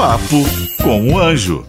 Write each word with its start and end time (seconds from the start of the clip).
Papo 0.00 0.42
com 0.82 1.12
o 1.12 1.18
Anjo. 1.18 1.62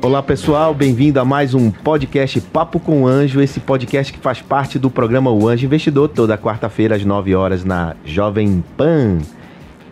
Olá 0.00 0.22
pessoal, 0.22 0.72
bem-vindo 0.72 1.20
a 1.20 1.26
mais 1.26 1.52
um 1.52 1.70
podcast 1.70 2.40
Papo 2.40 2.80
com 2.80 3.02
o 3.02 3.06
Anjo, 3.06 3.38
esse 3.38 3.60
podcast 3.60 4.14
que 4.14 4.18
faz 4.18 4.40
parte 4.40 4.78
do 4.78 4.90
programa 4.90 5.30
O 5.30 5.46
Anjo 5.46 5.66
Investidor, 5.66 6.08
toda 6.08 6.38
quarta-feira 6.38 6.96
às 6.96 7.04
9 7.04 7.34
horas 7.34 7.66
na 7.66 7.94
Jovem 8.02 8.64
Pan. 8.78 9.18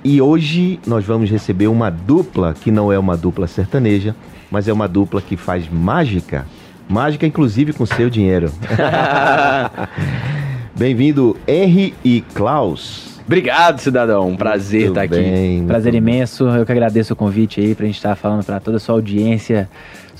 E 0.02 0.22
hoje 0.22 0.80
nós 0.86 1.04
vamos 1.04 1.28
receber 1.28 1.66
uma 1.66 1.90
dupla 1.90 2.54
que 2.54 2.70
não 2.70 2.90
é 2.90 2.98
uma 2.98 3.14
dupla 3.14 3.46
sertaneja, 3.46 4.16
mas 4.50 4.66
é 4.66 4.72
uma 4.72 4.88
dupla 4.88 5.20
que 5.20 5.36
faz 5.36 5.68
mágica, 5.68 6.46
mágica 6.88 7.26
inclusive 7.26 7.74
com 7.74 7.84
seu 7.84 8.08
dinheiro. 8.08 8.50
Bem-vindo 10.74 11.36
Henry 11.46 11.92
e 12.02 12.22
Klaus. 12.32 13.09
Obrigado, 13.30 13.78
cidadão. 13.78 14.26
Um 14.26 14.36
prazer 14.36 14.88
estar 14.88 15.02
aqui. 15.02 15.14
bem, 15.14 15.56
muito 15.58 15.68
Prazer 15.68 15.94
imenso. 15.94 16.48
Eu 16.48 16.66
que 16.66 16.72
agradeço 16.72 17.12
o 17.12 17.16
convite 17.16 17.60
aí 17.60 17.76
pra 17.76 17.86
gente 17.86 17.94
estar 17.94 18.16
falando 18.16 18.44
pra 18.44 18.58
toda 18.58 18.78
a 18.78 18.80
sua 18.80 18.96
audiência 18.96 19.68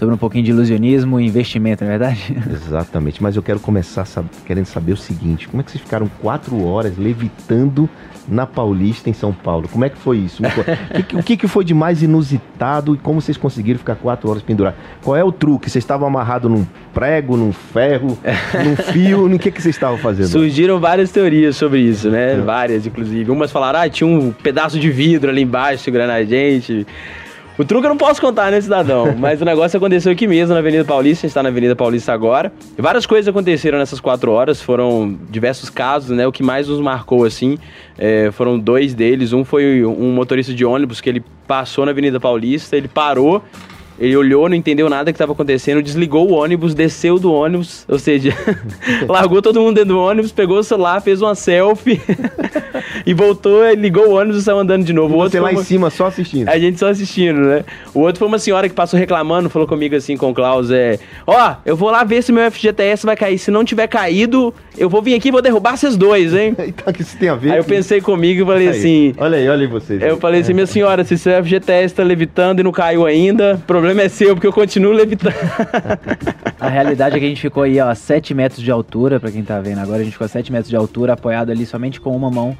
sobre 0.01 0.15
um 0.15 0.19
pouquinho 0.19 0.43
de 0.43 0.51
ilusionismo 0.51 1.21
e 1.21 1.27
investimento, 1.27 1.85
não 1.85 1.93
é 1.93 1.99
verdade? 1.99 2.35
Exatamente, 2.51 3.23
mas 3.23 3.37
eu 3.37 3.43
quero 3.43 3.61
começar 3.61 4.07
sab- 4.07 4.27
querendo 4.47 4.65
saber 4.65 4.93
o 4.93 4.97
seguinte: 4.97 5.47
como 5.47 5.61
é 5.61 5.63
que 5.65 5.71
vocês 5.71 5.85
ficaram 5.85 6.11
quatro 6.23 6.65
horas 6.65 6.97
levitando 6.97 7.87
na 8.27 8.47
Paulista, 8.47 9.11
em 9.11 9.13
São 9.13 9.31
Paulo? 9.31 9.69
Como 9.69 9.85
é 9.85 9.91
que 9.91 9.99
foi 9.99 10.17
isso? 10.17 10.43
O 11.21 11.23
que 11.23 11.37
que- 11.37 11.45
o 11.45 11.49
foi 11.51 11.65
de 11.67 11.75
mais 11.75 12.03
inusitado 12.03 12.95
e 12.95 12.99
como 12.99 13.21
vocês 13.21 13.37
conseguiram 13.37 13.79
ficar 13.79 13.95
quatro 13.97 14.31
horas 14.31 14.43
pendurados? 14.43 14.81
Qual 15.03 15.15
é 15.15 15.23
o 15.23 15.31
truque? 15.31 15.69
Vocês 15.69 15.85
estavam 15.85 16.09
amarrados 16.09 16.51
num 16.51 16.67
prego, 16.95 17.37
num 17.37 17.53
ferro, 17.53 18.19
num 18.65 18.77
fio? 18.77 19.29
No 19.29 19.39
que, 19.39 19.51
que 19.51 19.61
vocês 19.61 19.75
estavam 19.77 19.99
fazendo? 19.99 20.29
Surgiram 20.29 20.81
várias 20.81 21.11
teorias 21.11 21.57
sobre 21.57 21.81
isso, 21.81 22.09
né? 22.09 22.37
Várias, 22.37 22.87
inclusive. 22.87 23.31
Umas 23.31 23.53
falaram, 23.53 23.81
ah, 23.81 23.89
tinha 23.91 24.09
um 24.09 24.33
pedaço 24.33 24.79
de 24.81 24.91
vidro 24.91 25.31
ali 25.31 25.43
embaixo 25.43 25.83
segurando 25.85 26.11
a 26.11 26.25
gente. 26.25 26.87
O 27.61 27.65
truque 27.65 27.85
eu 27.85 27.91
não 27.91 27.97
posso 27.99 28.19
contar, 28.23 28.51
né, 28.51 28.59
cidadão? 28.59 29.15
Mas 29.21 29.43
o 29.43 29.45
negócio 29.45 29.77
aconteceu 29.77 30.11
aqui 30.11 30.27
mesmo, 30.27 30.55
na 30.55 30.61
Avenida 30.61 30.83
Paulista. 30.83 31.27
A 31.27 31.29
gente 31.29 31.35
tá 31.35 31.43
na 31.43 31.51
Avenida 31.51 31.77
Paulista 31.77 32.11
agora. 32.11 32.51
E 32.79 32.81
várias 32.81 33.05
coisas 33.05 33.29
aconteceram 33.29 33.79
nessas 33.79 34.01
quatro 34.01 34.33
horas. 34.33 34.63
Foram 34.63 35.15
diversos 35.29 35.69
casos, 35.69 36.17
né? 36.17 36.27
O 36.27 36.33
que 36.33 36.43
mais 36.43 36.69
nos 36.69 36.81
marcou, 36.81 37.23
assim, 37.23 37.59
é, 37.99 38.31
foram 38.31 38.59
dois 38.59 38.95
deles. 38.95 39.35
Um 39.35 39.45
foi 39.45 39.85
um 39.85 40.11
motorista 40.11 40.55
de 40.55 40.65
ônibus 40.65 41.03
que 41.03 41.11
ele 41.11 41.23
passou 41.47 41.85
na 41.85 41.91
Avenida 41.91 42.19
Paulista, 42.19 42.79
ele 42.79 42.89
parou. 42.89 43.45
Ele 43.99 44.17
olhou, 44.17 44.49
não 44.49 44.57
entendeu 44.57 44.89
nada 44.89 45.13
que 45.13 45.17
estava 45.17 45.33
acontecendo, 45.33 45.83
desligou 45.83 46.31
o 46.31 46.33
ônibus, 46.33 46.75
desceu 46.75 47.19
do 47.19 47.31
ônibus, 47.31 47.85
ou 47.87 47.99
seja, 47.99 48.33
largou 49.07 49.43
todo 49.43 49.61
mundo 49.61 49.75
dentro 49.75 49.91
do 49.91 50.01
ônibus, 50.01 50.33
pegou 50.33 50.57
o 50.57 50.65
celular, 50.65 51.03
fez 51.03 51.21
uma 51.21 51.35
selfie 51.35 52.01
e 53.07 53.15
voltou, 53.15 53.71
ligou 53.75 54.09
o 54.09 54.13
ônibus 54.15 54.39
e 54.41 54.43
saiu 54.43 54.59
andando 54.59 54.85
de 54.85 54.93
novo. 54.93 55.15
O 55.15 55.19
outro 55.19 55.33
Você 55.33 55.41
lá 55.41 55.49
foi 55.49 55.55
em 55.55 55.57
uma- 55.59 55.65
cima 55.65 55.91
só 55.91 56.07
assistindo. 56.07 56.49
a 56.49 56.59
gente 56.59 56.79
só 56.79 56.89
assistindo, 56.89 57.41
né? 57.41 57.65
O 57.95 58.01
outro 58.01 58.19
foi 58.19 58.29
uma 58.29 58.39
senhora 58.39 58.69
que 58.69 58.75
passou 58.75 58.99
reclamando, 58.99 59.49
falou 59.51 59.67
comigo 59.67 59.95
assim 59.97 60.17
com 60.17 60.31
o 60.31 60.35
Klaus, 60.35 60.71
é... 60.71 60.99
Ó, 61.27 61.55
eu 61.65 61.77
vou 61.77 61.91
lá 61.91 62.05
ver 62.05 62.23
se 62.23 62.33
meu 62.33 62.51
FGTS 62.51 63.05
vai 63.07 63.17
cair. 63.17 63.39
Se 63.39 63.51
não 63.51 63.65
tiver 63.65 63.87
caído, 63.87 64.53
eu 64.77 64.89
vou 64.89 65.03
vir 65.03 65.15
aqui 65.15 65.29
e 65.29 65.31
vou 65.31 65.43
derrubar 65.43 65.77
vocês 65.77 65.97
dois, 65.97 66.35
hein? 66.35 66.57
Então, 66.71 66.91
o 66.91 66.93
que 66.93 67.03
isso 67.03 67.17
tem 67.19 67.29
a 67.29 67.35
ver? 67.35 67.53
Aí 67.53 67.59
eu 67.59 67.65
pensei 67.65 68.01
comigo 68.01 68.43
e 68.43 68.47
falei 68.47 68.69
Aí, 68.69 68.79
assim... 68.79 69.15
Olha 69.19 69.37
aí, 69.39 69.49
olha 69.49 69.61
aí 69.63 69.67
vocês. 69.67 70.01
Eu 70.03 70.17
falei 70.19 70.41
assim, 70.41 70.53
minha 70.53 70.67
senhora, 70.67 71.05
se 71.05 71.19
seu 71.19 71.43
FGTS 71.43 71.95
tá 71.95 72.03
levitando 72.03 72.61
e 72.61 72.63
não 72.63 72.73
caiu 72.73 73.05
ainda, 73.07 73.55
o 73.55 73.59
problema 73.67 74.03
é 74.03 74.09
seu, 74.09 74.35
porque 74.35 74.47
eu 74.47 74.53
continuo 74.53 74.93
levitando. 74.93 75.35
A 76.61 76.69
realidade 76.69 77.17
é 77.17 77.19
que 77.19 77.25
a 77.25 77.29
gente 77.29 77.41
ficou 77.41 77.63
aí 77.63 77.81
ó, 77.81 77.89
a 77.89 77.95
7 77.95 78.35
metros 78.35 78.63
de 78.63 78.71
altura, 78.71 79.19
pra 79.19 79.31
quem 79.31 79.43
tá 79.43 79.61
vendo 79.61 79.79
agora, 79.79 80.01
a 80.01 80.05
gente 80.05 80.13
ficou 80.13 80.25
a 80.27 80.29
7 80.29 80.53
metros 80.53 80.69
de 80.69 80.77
altura, 80.77 81.15
apoiado 81.15 81.51
ali 81.51 81.65
somente 81.67 82.01
com 82.01 82.15
uma 82.15 82.31
mão 82.31 82.57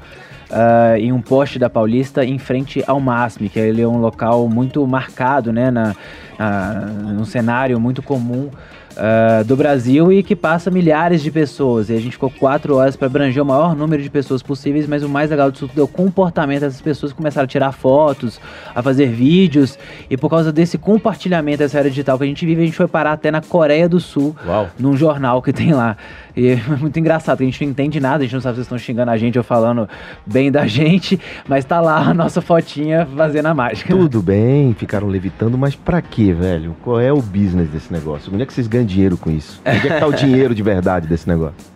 ah, 0.51 0.99
em 0.99 1.11
um 1.11 1.21
poste 1.21 1.57
da 1.57 1.69
Paulista, 1.69 2.25
em 2.25 2.37
frente 2.37 2.83
ao 2.85 2.99
MASP, 2.99 3.49
que 3.49 3.59
ele 3.59 3.81
é 3.81 3.87
um 3.87 3.99
local 3.99 4.47
muito 4.49 4.85
marcado, 4.85 5.53
né, 5.53 5.71
na, 5.71 5.95
na, 6.37 6.71
num 7.13 7.25
cenário 7.25 7.79
muito 7.79 8.01
comum 8.01 8.49
ah, 8.97 9.43
do 9.45 9.55
Brasil 9.55 10.11
e 10.11 10.21
que 10.21 10.35
passa 10.35 10.69
milhares 10.69 11.21
de 11.21 11.31
pessoas. 11.31 11.89
E 11.89 11.93
a 11.93 11.99
gente 11.99 12.11
ficou 12.11 12.29
quatro 12.29 12.75
horas 12.75 12.95
para 12.97 13.07
abranger 13.07 13.41
o 13.41 13.45
maior 13.45 13.75
número 13.75 14.03
de 14.03 14.09
pessoas 14.09 14.43
possíveis, 14.43 14.85
mas 14.85 15.03
o 15.03 15.09
mais 15.09 15.29
legal 15.29 15.49
disso 15.49 15.67
tudo 15.67 15.79
é 15.79 15.83
o 15.83 15.87
comportamento 15.87 16.61
dessas 16.61 16.81
pessoas 16.81 17.13
que 17.13 17.17
começaram 17.17 17.45
a 17.45 17.47
tirar 17.47 17.71
fotos, 17.71 18.39
a 18.75 18.83
fazer 18.83 19.07
vídeos, 19.07 19.79
e 20.09 20.17
por 20.17 20.29
causa 20.29 20.51
desse 20.51 20.77
compartilhamento 20.77 21.59
dessa 21.59 21.79
era 21.79 21.89
digital 21.89 22.17
que 22.17 22.25
a 22.25 22.27
gente 22.27 22.45
vive, 22.45 22.61
a 22.61 22.65
gente 22.65 22.75
foi 22.75 22.87
parar 22.87 23.13
até 23.13 23.31
na 23.31 23.41
Coreia 23.41 23.87
do 23.87 23.99
Sul, 23.99 24.35
Uau. 24.45 24.69
num 24.77 24.97
jornal 24.97 25.41
que 25.41 25.53
tem 25.53 25.73
lá. 25.73 25.95
E 26.35 26.49
é 26.53 26.57
muito 26.79 26.97
engraçado, 26.99 27.41
a 27.41 27.45
gente 27.45 27.63
não 27.63 27.71
entende 27.71 27.99
nada, 27.99 28.17
a 28.17 28.21
gente 28.21 28.33
não 28.33 28.41
sabe 28.41 28.53
se 28.53 28.57
vocês 28.57 28.65
estão 28.65 28.77
xingando 28.77 29.11
a 29.11 29.17
gente 29.17 29.37
ou 29.37 29.43
falando 29.43 29.87
bem 30.25 30.51
da 30.51 30.65
gente, 30.67 31.19
mas 31.47 31.65
tá 31.65 31.79
lá 31.79 31.97
a 31.97 32.13
nossa 32.13 32.41
fotinha 32.41 33.07
fazendo 33.15 33.47
a 33.47 33.53
mágica. 33.53 33.93
Tudo 33.95 34.21
bem, 34.21 34.73
ficaram 34.73 35.07
levitando, 35.07 35.57
mas 35.57 35.75
pra 35.75 36.01
quê, 36.01 36.33
velho? 36.33 36.75
Qual 36.83 36.99
é 36.99 37.11
o 37.11 37.21
business 37.21 37.69
desse 37.69 37.91
negócio? 37.91 38.31
Onde 38.33 38.43
é 38.43 38.45
que 38.45 38.53
vocês 38.53 38.67
ganham 38.67 38.85
dinheiro 38.85 39.17
com 39.17 39.29
isso? 39.29 39.61
Onde 39.65 39.87
é 39.87 39.93
que 39.93 39.99
tá 39.99 40.07
o 40.07 40.13
dinheiro 40.13 40.55
de 40.55 40.63
verdade 40.63 41.07
desse 41.07 41.27
negócio? 41.27 41.71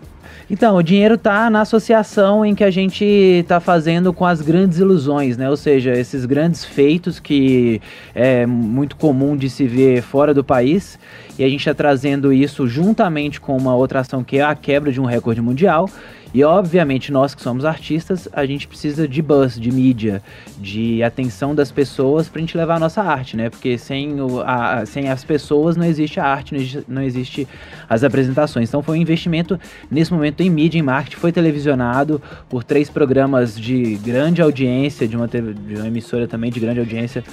Então, 0.50 0.76
o 0.76 0.84
dinheiro 0.84 1.18
tá 1.18 1.50
na 1.50 1.62
associação 1.62 2.46
em 2.46 2.54
que 2.54 2.64
a 2.64 2.70
gente 2.70 3.44
tá 3.48 3.60
fazendo 3.60 4.14
com 4.14 4.26
as 4.26 4.42
grandes 4.42 4.78
ilusões, 4.78 5.38
né? 5.38 5.50
Ou 5.50 5.58
seja, 5.58 5.92
esses 5.98 6.24
grandes 6.26 6.64
feitos 6.64 7.20
que 7.20 7.82
é 8.14 8.46
muito 8.46 8.96
comum 8.96 9.36
de 9.36 9.50
se 9.50 9.66
ver 9.66 10.04
fora 10.04 10.36
do 10.36 10.44
país. 10.44 11.00
E 11.38 11.44
a 11.44 11.50
gente 11.50 11.60
está 11.60 11.74
trazendo 11.74 12.32
isso 12.32 12.68
juntamente 12.68 13.42
com 13.42 13.56
uma 13.58 13.76
outra 13.76 14.00
ação 14.00 14.24
que 14.24 14.38
é 14.38 14.42
a 14.44 14.56
quebra 14.56 14.92
de 14.92 15.02
um 15.02 15.06
recorde 15.06 15.42
mundial. 15.42 15.90
E 16.34 16.44
obviamente 16.44 17.14
nós 17.14 17.34
que 17.34 17.42
somos 17.42 17.64
artistas, 17.64 18.28
a 18.34 18.46
gente 18.46 18.68
precisa 18.68 19.08
de 19.08 19.22
buzz, 19.22 19.58
de 19.58 19.72
mídia, 19.72 20.22
de 20.58 21.02
atenção 21.02 21.56
das 21.56 21.72
pessoas 21.72 22.28
pra 22.28 22.42
gente 22.42 22.58
levar 22.58 22.76
a 22.76 22.80
nossa 22.80 23.02
arte, 23.02 23.38
né? 23.38 23.50
Porque 23.50 23.78
sem, 23.78 24.20
o, 24.20 24.42
a, 24.42 24.80
a- 24.80 24.86
sem 24.86 25.08
as 25.08 25.24
pessoas 25.24 25.78
não 25.78 25.86
existe 25.86 26.20
a 26.20 26.26
arte, 26.26 26.84
não 26.90 27.02
existe, 27.02 27.48
as 27.88 28.04
apresentações. 28.04 28.68
Então 28.68 28.84
foi 28.84 28.98
um 28.98 29.02
investimento 29.02 29.58
nesse 29.90 30.12
momento 30.14 30.42
em 30.42 30.50
mídia, 30.50 30.78
em 30.78 30.82
marketing, 30.82 31.16
foi 31.16 31.32
televisionado 31.32 32.22
por 32.50 32.66
três 32.66 32.90
programas 32.90 33.58
de 33.58 33.96
grande 34.04 34.42
audiência, 34.42 35.08
de 35.08 35.16
uma, 35.16 35.28
de 35.30 35.76
uma 35.76 35.88
emissora 35.88 36.28
também 36.28 36.52
de 36.52 36.60
grande 36.60 36.82
audiência 36.82 37.24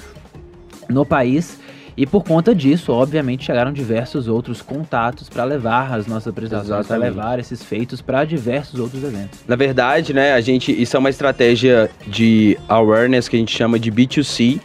no 0.87 1.05
país. 1.05 1.59
E 1.95 2.05
por 2.05 2.23
conta 2.23 2.55
disso, 2.55 2.91
obviamente, 2.91 3.45
chegaram 3.45 3.71
diversos 3.71 4.27
outros 4.27 4.61
contatos 4.61 5.29
para 5.29 5.43
levar 5.43 5.93
as 5.93 6.07
nossas 6.07 6.27
apresentações, 6.27 6.87
para 6.87 6.97
levar 6.97 7.39
esses 7.39 7.63
feitos 7.63 8.01
para 8.01 8.25
diversos 8.25 8.79
outros 8.79 9.03
eventos. 9.03 9.39
Na 9.47 9.55
verdade, 9.55 10.13
né, 10.13 10.33
a 10.33 10.41
gente, 10.41 10.71
isso 10.71 10.95
é 10.95 10.99
uma 10.99 11.09
estratégia 11.09 11.89
de 12.07 12.57
awareness 12.67 13.27
que 13.27 13.35
a 13.35 13.39
gente 13.39 13.55
chama 13.55 13.77
de 13.77 13.91
B2C, 13.91 14.59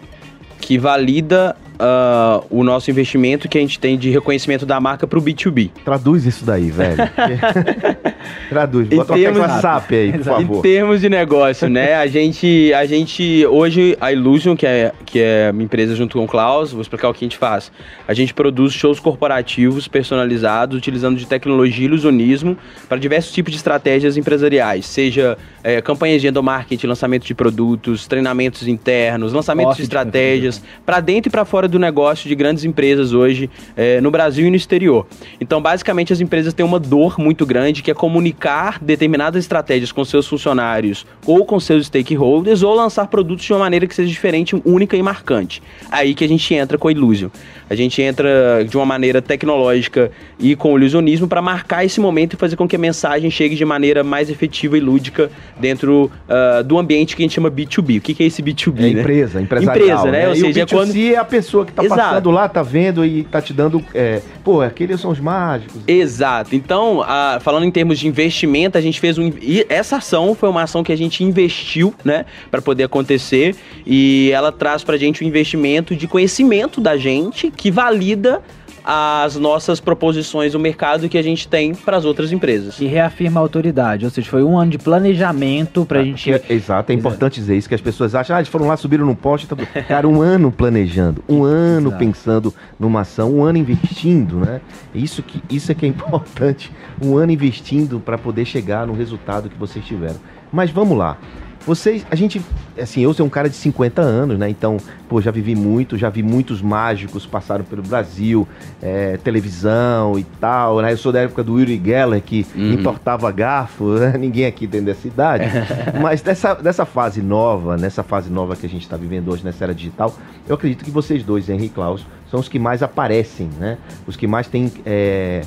que 0.60 0.78
valida 0.78 1.54
ah, 1.78 2.42
o 2.50 2.64
nosso 2.64 2.90
investimento 2.90 3.48
que 3.48 3.56
a 3.58 3.60
gente 3.60 3.78
tem 3.78 3.96
de 3.96 4.10
reconhecimento 4.10 4.66
da 4.66 4.80
marca 4.80 5.06
para 5.06 5.18
o 5.18 5.22
B2B. 5.22 5.70
Traduz 5.84 6.26
isso 6.26 6.44
daí, 6.44 6.70
velho. 6.70 6.96
Traduz. 8.48 8.90
Em 8.90 8.96
Bota 8.96 9.12
uma 9.12 9.18
tecla 9.18 9.44
termos- 9.46 9.60
SAP 9.60 9.92
aí, 9.92 10.12
por 10.12 10.24
favor. 10.24 10.58
Em 10.58 10.62
termos 10.62 11.00
de 11.00 11.08
negócio, 11.08 11.68
né? 11.68 11.94
A 11.94 12.06
gente, 12.06 12.72
a 12.74 12.86
gente 12.86 13.46
hoje 13.46 13.96
a 14.00 14.12
Illusion, 14.12 14.56
que 14.56 14.66
é 14.66 14.92
que 15.06 15.20
é 15.20 15.50
uma 15.52 15.62
empresa 15.62 15.94
junto 15.94 16.18
com 16.18 16.24
o 16.24 16.28
Klaus, 16.28 16.72
vou 16.72 16.82
explicar 16.82 17.08
o 17.08 17.14
que 17.14 17.24
a 17.24 17.26
gente 17.26 17.38
faz. 17.38 17.72
A 18.06 18.12
gente 18.12 18.34
produz 18.34 18.72
shows 18.74 19.00
corporativos 19.00 19.88
personalizados 19.88 20.76
utilizando 20.76 21.16
de 21.16 21.26
tecnologia 21.26 21.82
e 21.82 21.86
ilusionismo 21.86 22.56
para 22.88 22.98
diversos 22.98 23.32
tipos 23.32 23.52
de 23.52 23.56
estratégias 23.56 24.16
empresariais, 24.16 24.84
seja 24.86 25.38
é, 25.62 25.80
campanhas 25.80 26.20
de 26.20 26.28
endomarketing, 26.28 26.86
lançamento 26.86 27.24
de 27.24 27.34
produtos, 27.34 28.06
treinamentos 28.06 28.66
internos, 28.68 29.32
lançamento 29.32 29.66
de 29.66 29.68
Marketing, 29.68 29.82
estratégias 29.82 30.62
para 30.84 31.00
dentro 31.00 31.28
e 31.28 31.30
para 31.30 31.44
fora 31.44 31.67
do 31.68 31.78
negócio 31.78 32.28
de 32.28 32.34
grandes 32.34 32.64
empresas 32.64 33.12
hoje 33.12 33.50
é, 33.76 34.00
no 34.00 34.10
Brasil 34.10 34.46
e 34.46 34.50
no 34.50 34.56
exterior. 34.56 35.06
Então, 35.40 35.60
basicamente, 35.60 36.12
as 36.12 36.20
empresas 36.20 36.52
têm 36.54 36.64
uma 36.64 36.78
dor 36.78 37.18
muito 37.18 37.44
grande 37.46 37.82
que 37.82 37.90
é 37.90 37.94
comunicar 37.94 38.78
determinadas 38.80 39.44
estratégias 39.44 39.92
com 39.92 40.04
seus 40.04 40.26
funcionários 40.26 41.06
ou 41.26 41.44
com 41.44 41.60
seus 41.60 41.86
stakeholders 41.86 42.62
ou 42.62 42.74
lançar 42.74 43.06
produtos 43.06 43.44
de 43.44 43.52
uma 43.52 43.60
maneira 43.60 43.86
que 43.86 43.94
seja 43.94 44.10
diferente, 44.10 44.60
única 44.64 44.96
e 44.96 45.02
marcante. 45.02 45.62
Aí 45.90 46.14
que 46.14 46.24
a 46.24 46.28
gente 46.28 46.52
entra 46.54 46.78
com 46.78 46.88
a 46.88 46.92
Illusion. 46.92 47.28
A 47.70 47.74
gente 47.74 48.00
entra 48.00 48.64
de 48.66 48.76
uma 48.76 48.86
maneira 48.86 49.20
tecnológica 49.20 50.10
e 50.38 50.56
com 50.56 50.72
o 50.72 50.78
ilusionismo 50.78 51.28
para 51.28 51.42
marcar 51.42 51.84
esse 51.84 52.00
momento 52.00 52.34
e 52.34 52.36
fazer 52.36 52.56
com 52.56 52.66
que 52.66 52.76
a 52.76 52.78
mensagem 52.78 53.30
chegue 53.30 53.54
de 53.54 53.64
maneira 53.64 54.02
mais 54.02 54.30
efetiva 54.30 54.78
e 54.78 54.80
lúdica 54.80 55.30
dentro 55.60 56.10
uh, 56.28 56.64
do 56.64 56.78
ambiente 56.78 57.14
que 57.14 57.22
a 57.22 57.24
gente 57.24 57.34
chama 57.34 57.50
B2B. 57.50 57.98
O 57.98 58.00
que, 58.00 58.14
que 58.14 58.22
é 58.22 58.26
esse 58.26 58.42
B2B? 58.42 58.78
É 58.78 58.94
né? 58.94 59.00
empresa, 59.00 59.40
empresarial. 59.40 59.76
Empresa, 59.76 60.04
né? 60.04 60.20
né? 60.20 60.28
Ou 60.28 60.34
e 60.34 60.38
seja, 60.38 60.62
o 60.62 60.66
B2C 60.66 60.70
quando... 60.70 60.96
é 60.96 61.16
a 61.16 61.24
pessoa 61.24 61.57
que 61.64 61.72
está 61.72 61.82
passando 61.82 62.30
lá, 62.30 62.48
tá 62.48 62.62
vendo 62.62 63.04
e 63.04 63.24
tá 63.24 63.40
te 63.40 63.52
dando. 63.52 63.84
É, 63.94 64.20
pô, 64.44 64.60
aqueles 64.60 65.00
são 65.00 65.10
os 65.10 65.20
mágicos. 65.20 65.80
Exato. 65.86 66.54
Então, 66.54 67.00
uh, 67.00 67.40
falando 67.40 67.64
em 67.64 67.70
termos 67.70 67.98
de 67.98 68.08
investimento, 68.08 68.76
a 68.78 68.80
gente 68.80 69.00
fez 69.00 69.18
um. 69.18 69.32
E 69.40 69.66
essa 69.68 69.96
ação 69.96 70.34
foi 70.34 70.48
uma 70.48 70.62
ação 70.62 70.82
que 70.82 70.92
a 70.92 70.96
gente 70.96 71.24
investiu, 71.24 71.94
né? 72.04 72.24
Para 72.50 72.62
poder 72.62 72.84
acontecer. 72.84 73.56
E 73.86 74.30
ela 74.32 74.52
traz 74.52 74.84
pra 74.84 74.96
gente 74.96 75.24
um 75.24 75.26
investimento 75.26 75.94
de 75.94 76.06
conhecimento 76.06 76.80
da 76.80 76.96
gente 76.96 77.50
que 77.50 77.70
valida 77.70 78.42
as 78.84 79.36
nossas 79.36 79.80
proposições 79.80 80.54
no 80.54 80.60
mercado 80.60 81.08
que 81.08 81.18
a 81.18 81.22
gente 81.22 81.46
tem 81.48 81.74
para 81.74 81.96
as 81.96 82.04
outras 82.04 82.32
empresas. 82.32 82.80
E 82.80 82.86
reafirma 82.86 83.40
a 83.40 83.42
autoridade, 83.42 84.04
ou 84.04 84.10
seja, 84.10 84.28
foi 84.28 84.42
um 84.42 84.58
ano 84.58 84.70
de 84.70 84.78
planejamento 84.78 85.84
para 85.84 85.98
a 85.98 86.02
ah, 86.02 86.04
gente. 86.04 86.32
É, 86.32 86.42
exato, 86.48 86.92
é 86.92 86.94
importante 86.94 87.34
dizer 87.34 87.56
isso, 87.56 87.68
que 87.68 87.74
as 87.74 87.80
pessoas 87.80 88.14
acham, 88.14 88.36
ah, 88.36 88.40
eles 88.40 88.48
foram 88.48 88.66
lá, 88.66 88.76
subiram 88.76 89.06
num 89.06 89.14
poste. 89.14 89.46
Tá... 89.46 89.56
Cara, 89.86 90.08
um 90.08 90.20
ano 90.20 90.50
planejando, 90.50 91.22
um 91.28 91.44
ano 91.44 91.88
exato. 91.88 92.04
pensando 92.04 92.54
numa 92.78 93.00
ação, 93.00 93.32
um 93.34 93.44
ano 93.44 93.58
investindo, 93.58 94.36
né? 94.36 94.60
Isso, 94.94 95.22
que, 95.22 95.42
isso 95.54 95.72
é 95.72 95.74
que 95.74 95.84
é 95.84 95.88
importante, 95.88 96.72
um 97.02 97.16
ano 97.16 97.32
investindo 97.32 98.00
para 98.00 98.18
poder 98.18 98.44
chegar 98.44 98.86
no 98.86 98.94
resultado 98.94 99.48
que 99.48 99.58
vocês 99.58 99.84
tiveram. 99.84 100.16
Mas 100.52 100.70
vamos 100.70 100.96
lá. 100.96 101.18
Vocês, 101.68 102.06
a 102.10 102.14
gente, 102.14 102.40
assim, 102.80 103.02
eu 103.02 103.12
sou 103.12 103.26
um 103.26 103.28
cara 103.28 103.46
de 103.46 103.54
50 103.54 104.00
anos, 104.00 104.38
né? 104.38 104.48
Então, 104.48 104.78
pô, 105.06 105.20
já 105.20 105.30
vivi 105.30 105.54
muito, 105.54 105.98
já 105.98 106.08
vi 106.08 106.22
muitos 106.22 106.62
mágicos 106.62 107.26
passaram 107.26 107.62
pelo 107.62 107.82
Brasil, 107.82 108.48
é, 108.80 109.18
televisão 109.18 110.18
e 110.18 110.24
tal, 110.24 110.80
né? 110.80 110.94
Eu 110.94 110.96
sou 110.96 111.12
da 111.12 111.20
época 111.20 111.44
do 111.44 111.52
Uri 111.52 111.78
Geller, 111.84 112.22
que 112.22 112.46
uhum. 112.56 112.72
importava 112.72 113.30
garfo, 113.30 113.84
né? 114.00 114.14
ninguém 114.16 114.46
aqui 114.46 114.66
tem 114.66 114.82
dessa 114.82 115.06
idade. 115.06 115.44
Mas 116.00 116.22
dessa, 116.22 116.54
dessa 116.54 116.86
fase 116.86 117.20
nova, 117.20 117.76
nessa 117.76 118.02
fase 118.02 118.30
nova 118.30 118.56
que 118.56 118.64
a 118.64 118.70
gente 118.70 118.84
está 118.84 118.96
vivendo 118.96 119.30
hoje, 119.30 119.44
nessa 119.44 119.64
era 119.64 119.74
digital, 119.74 120.16
eu 120.48 120.54
acredito 120.54 120.82
que 120.82 120.90
vocês 120.90 121.22
dois, 121.22 121.50
Henrique 121.50 121.66
e 121.66 121.68
Klaus, 121.74 122.06
são 122.30 122.40
os 122.40 122.48
que 122.48 122.58
mais 122.58 122.82
aparecem, 122.82 123.50
né? 123.60 123.76
Os 124.06 124.16
que 124.16 124.26
mais 124.26 124.46
têm 124.46 124.72
é, 124.86 125.42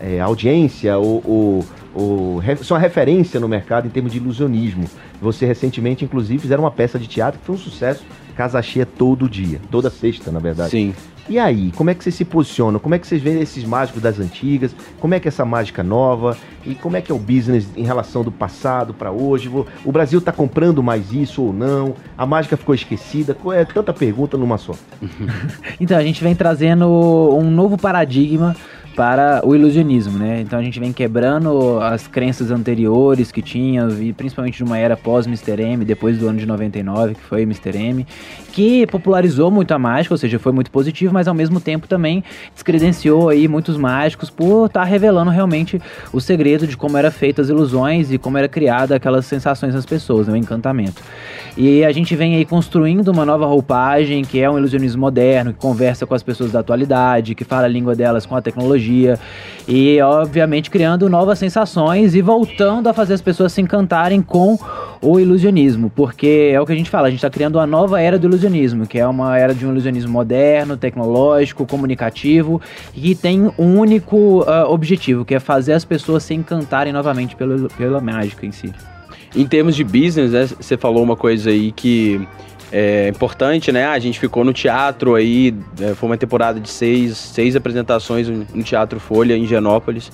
é, 0.00 0.20
audiência 0.20 0.96
ou, 0.98 1.22
ou 1.24 1.64
o, 1.94 2.40
são 2.62 2.76
a 2.76 2.80
referência 2.80 3.40
no 3.40 3.48
mercado 3.48 3.86
em 3.86 3.90
termos 3.90 4.12
de 4.12 4.18
ilusionismo. 4.18 4.84
Você 5.20 5.46
recentemente, 5.46 6.04
inclusive, 6.04 6.38
fizeram 6.38 6.64
uma 6.64 6.70
peça 6.70 6.98
de 6.98 7.06
teatro 7.06 7.40
que 7.40 7.46
foi 7.46 7.54
um 7.54 7.58
sucesso, 7.58 8.04
casa 8.36 8.60
cheia 8.60 8.84
todo 8.84 9.28
dia, 9.28 9.60
toda 9.70 9.88
sexta, 9.88 10.30
na 10.30 10.38
verdade. 10.38 10.70
Sim. 10.70 10.94
E 11.28 11.40
aí, 11.40 11.72
como 11.74 11.90
é 11.90 11.94
que 11.94 12.04
vocês 12.04 12.14
se 12.14 12.24
posicionam? 12.24 12.78
Como 12.78 12.94
é 12.94 13.00
que 13.00 13.06
vocês 13.06 13.20
veem 13.20 13.40
esses 13.40 13.64
mágicos 13.64 14.00
das 14.00 14.20
antigas? 14.20 14.72
Como 15.00 15.12
é 15.12 15.18
que 15.18 15.26
é 15.26 15.30
essa 15.30 15.44
mágica 15.44 15.82
nova? 15.82 16.36
E 16.64 16.74
como 16.76 16.96
é 16.96 17.00
que 17.00 17.10
é 17.10 17.14
o 17.14 17.18
business 17.18 17.66
em 17.76 17.82
relação 17.82 18.22
do 18.22 18.30
passado 18.30 18.94
para 18.94 19.10
hoje? 19.10 19.50
O 19.84 19.90
Brasil 19.90 20.20
está 20.20 20.30
comprando 20.30 20.84
mais 20.84 21.12
isso 21.12 21.42
ou 21.42 21.52
não? 21.52 21.94
A 22.16 22.24
mágica 22.24 22.56
ficou 22.56 22.76
esquecida? 22.76 23.36
É 23.56 23.64
tanta 23.64 23.92
pergunta 23.92 24.36
numa 24.36 24.56
só. 24.56 24.74
então, 25.80 25.98
a 25.98 26.02
gente 26.02 26.22
vem 26.22 26.34
trazendo 26.34 26.86
um 26.86 27.50
novo 27.50 27.76
paradigma 27.76 28.54
para 28.96 29.46
o 29.46 29.54
ilusionismo, 29.54 30.18
né? 30.18 30.40
Então 30.40 30.58
a 30.58 30.62
gente 30.62 30.80
vem 30.80 30.90
quebrando 30.90 31.78
as 31.80 32.08
crenças 32.08 32.50
anteriores 32.50 33.30
que 33.30 33.42
tinha, 33.42 33.86
e 34.00 34.10
principalmente 34.14 34.56
de 34.56 34.64
uma 34.64 34.78
era 34.78 34.96
pós-Mr. 34.96 35.62
M, 35.62 35.84
depois 35.84 36.18
do 36.18 36.26
ano 36.26 36.38
de 36.38 36.46
99, 36.46 37.14
que 37.14 37.20
foi 37.20 37.42
Mr. 37.42 37.76
M, 37.76 38.06
que 38.52 38.86
popularizou 38.86 39.50
muito 39.50 39.72
a 39.72 39.78
mágica, 39.78 40.14
ou 40.14 40.18
seja, 40.18 40.38
foi 40.38 40.50
muito 40.50 40.70
positivo, 40.70 41.12
mas 41.12 41.28
ao 41.28 41.34
mesmo 41.34 41.60
tempo 41.60 41.86
também 41.86 42.24
descredenciou 42.54 43.28
aí 43.28 43.46
muitos 43.46 43.76
mágicos 43.76 44.30
por 44.30 44.66
estar 44.66 44.80
tá 44.80 44.86
revelando 44.86 45.30
realmente 45.30 45.78
o 46.10 46.20
segredo 46.20 46.66
de 46.66 46.74
como 46.74 46.96
era 46.96 47.10
feita 47.10 47.42
as 47.42 47.50
ilusões 47.50 48.10
e 48.10 48.16
como 48.16 48.38
era 48.38 48.48
criada 48.48 48.96
aquelas 48.96 49.26
sensações 49.26 49.74
nas 49.74 49.84
pessoas, 49.84 50.26
né? 50.26 50.32
o 50.32 50.36
encantamento. 50.36 51.02
E 51.54 51.84
a 51.84 51.92
gente 51.92 52.16
vem 52.16 52.36
aí 52.36 52.44
construindo 52.44 53.08
uma 53.08 53.26
nova 53.26 53.44
roupagem, 53.46 54.24
que 54.24 54.40
é 54.40 54.50
um 54.50 54.56
ilusionismo 54.56 55.00
moderno, 55.02 55.52
que 55.52 55.58
conversa 55.58 56.06
com 56.06 56.14
as 56.14 56.22
pessoas 56.22 56.52
da 56.52 56.60
atualidade, 56.60 57.34
que 57.34 57.44
fala 57.44 57.64
a 57.64 57.68
língua 57.68 57.94
delas 57.94 58.24
com 58.24 58.34
a 58.34 58.42
tecnologia 58.42 58.85
e, 59.68 60.00
obviamente, 60.00 60.70
criando 60.70 61.08
novas 61.08 61.38
sensações 61.38 62.14
e 62.14 62.22
voltando 62.22 62.88
a 62.88 62.92
fazer 62.92 63.14
as 63.14 63.20
pessoas 63.20 63.52
se 63.52 63.60
encantarem 63.60 64.22
com 64.22 64.58
o 65.02 65.18
ilusionismo, 65.20 65.90
porque 65.90 66.50
é 66.52 66.60
o 66.60 66.64
que 66.64 66.72
a 66.72 66.76
gente 66.76 66.88
fala, 66.88 67.08
a 67.08 67.10
gente 67.10 67.18
está 67.18 67.30
criando 67.30 67.56
uma 67.56 67.66
nova 67.66 68.00
era 68.00 68.18
do 68.18 68.26
ilusionismo, 68.26 68.86
que 68.86 68.98
é 68.98 69.06
uma 69.06 69.36
era 69.38 69.54
de 69.54 69.66
um 69.66 69.70
ilusionismo 69.70 70.10
moderno, 70.10 70.76
tecnológico, 70.76 71.66
comunicativo 71.66 72.60
e 72.94 73.14
tem 73.14 73.52
um 73.58 73.78
único 73.78 74.42
uh, 74.42 74.70
objetivo, 74.70 75.24
que 75.24 75.34
é 75.34 75.40
fazer 75.40 75.72
as 75.72 75.84
pessoas 75.84 76.22
se 76.22 76.34
encantarem 76.34 76.92
novamente 76.92 77.36
pelo, 77.36 77.68
pela 77.70 78.00
mágica 78.00 78.46
em 78.46 78.52
si. 78.52 78.72
Em 79.34 79.46
termos 79.46 79.76
de 79.76 79.84
business, 79.84 80.32
né, 80.32 80.46
você 80.46 80.76
falou 80.76 81.02
uma 81.02 81.16
coisa 81.16 81.50
aí 81.50 81.70
que 81.72 82.26
é 82.72 83.08
importante, 83.08 83.70
né? 83.70 83.86
A 83.86 83.98
gente 83.98 84.18
ficou 84.18 84.44
no 84.44 84.52
teatro 84.52 85.14
aí, 85.14 85.54
é, 85.80 85.94
foi 85.94 86.08
uma 86.08 86.16
temporada 86.16 86.58
de 86.58 86.68
seis, 86.68 87.16
seis 87.16 87.54
apresentações 87.54 88.28
no 88.28 88.62
Teatro 88.62 88.98
Folha, 88.98 89.36
em 89.36 89.46
Genópolis. 89.46 90.10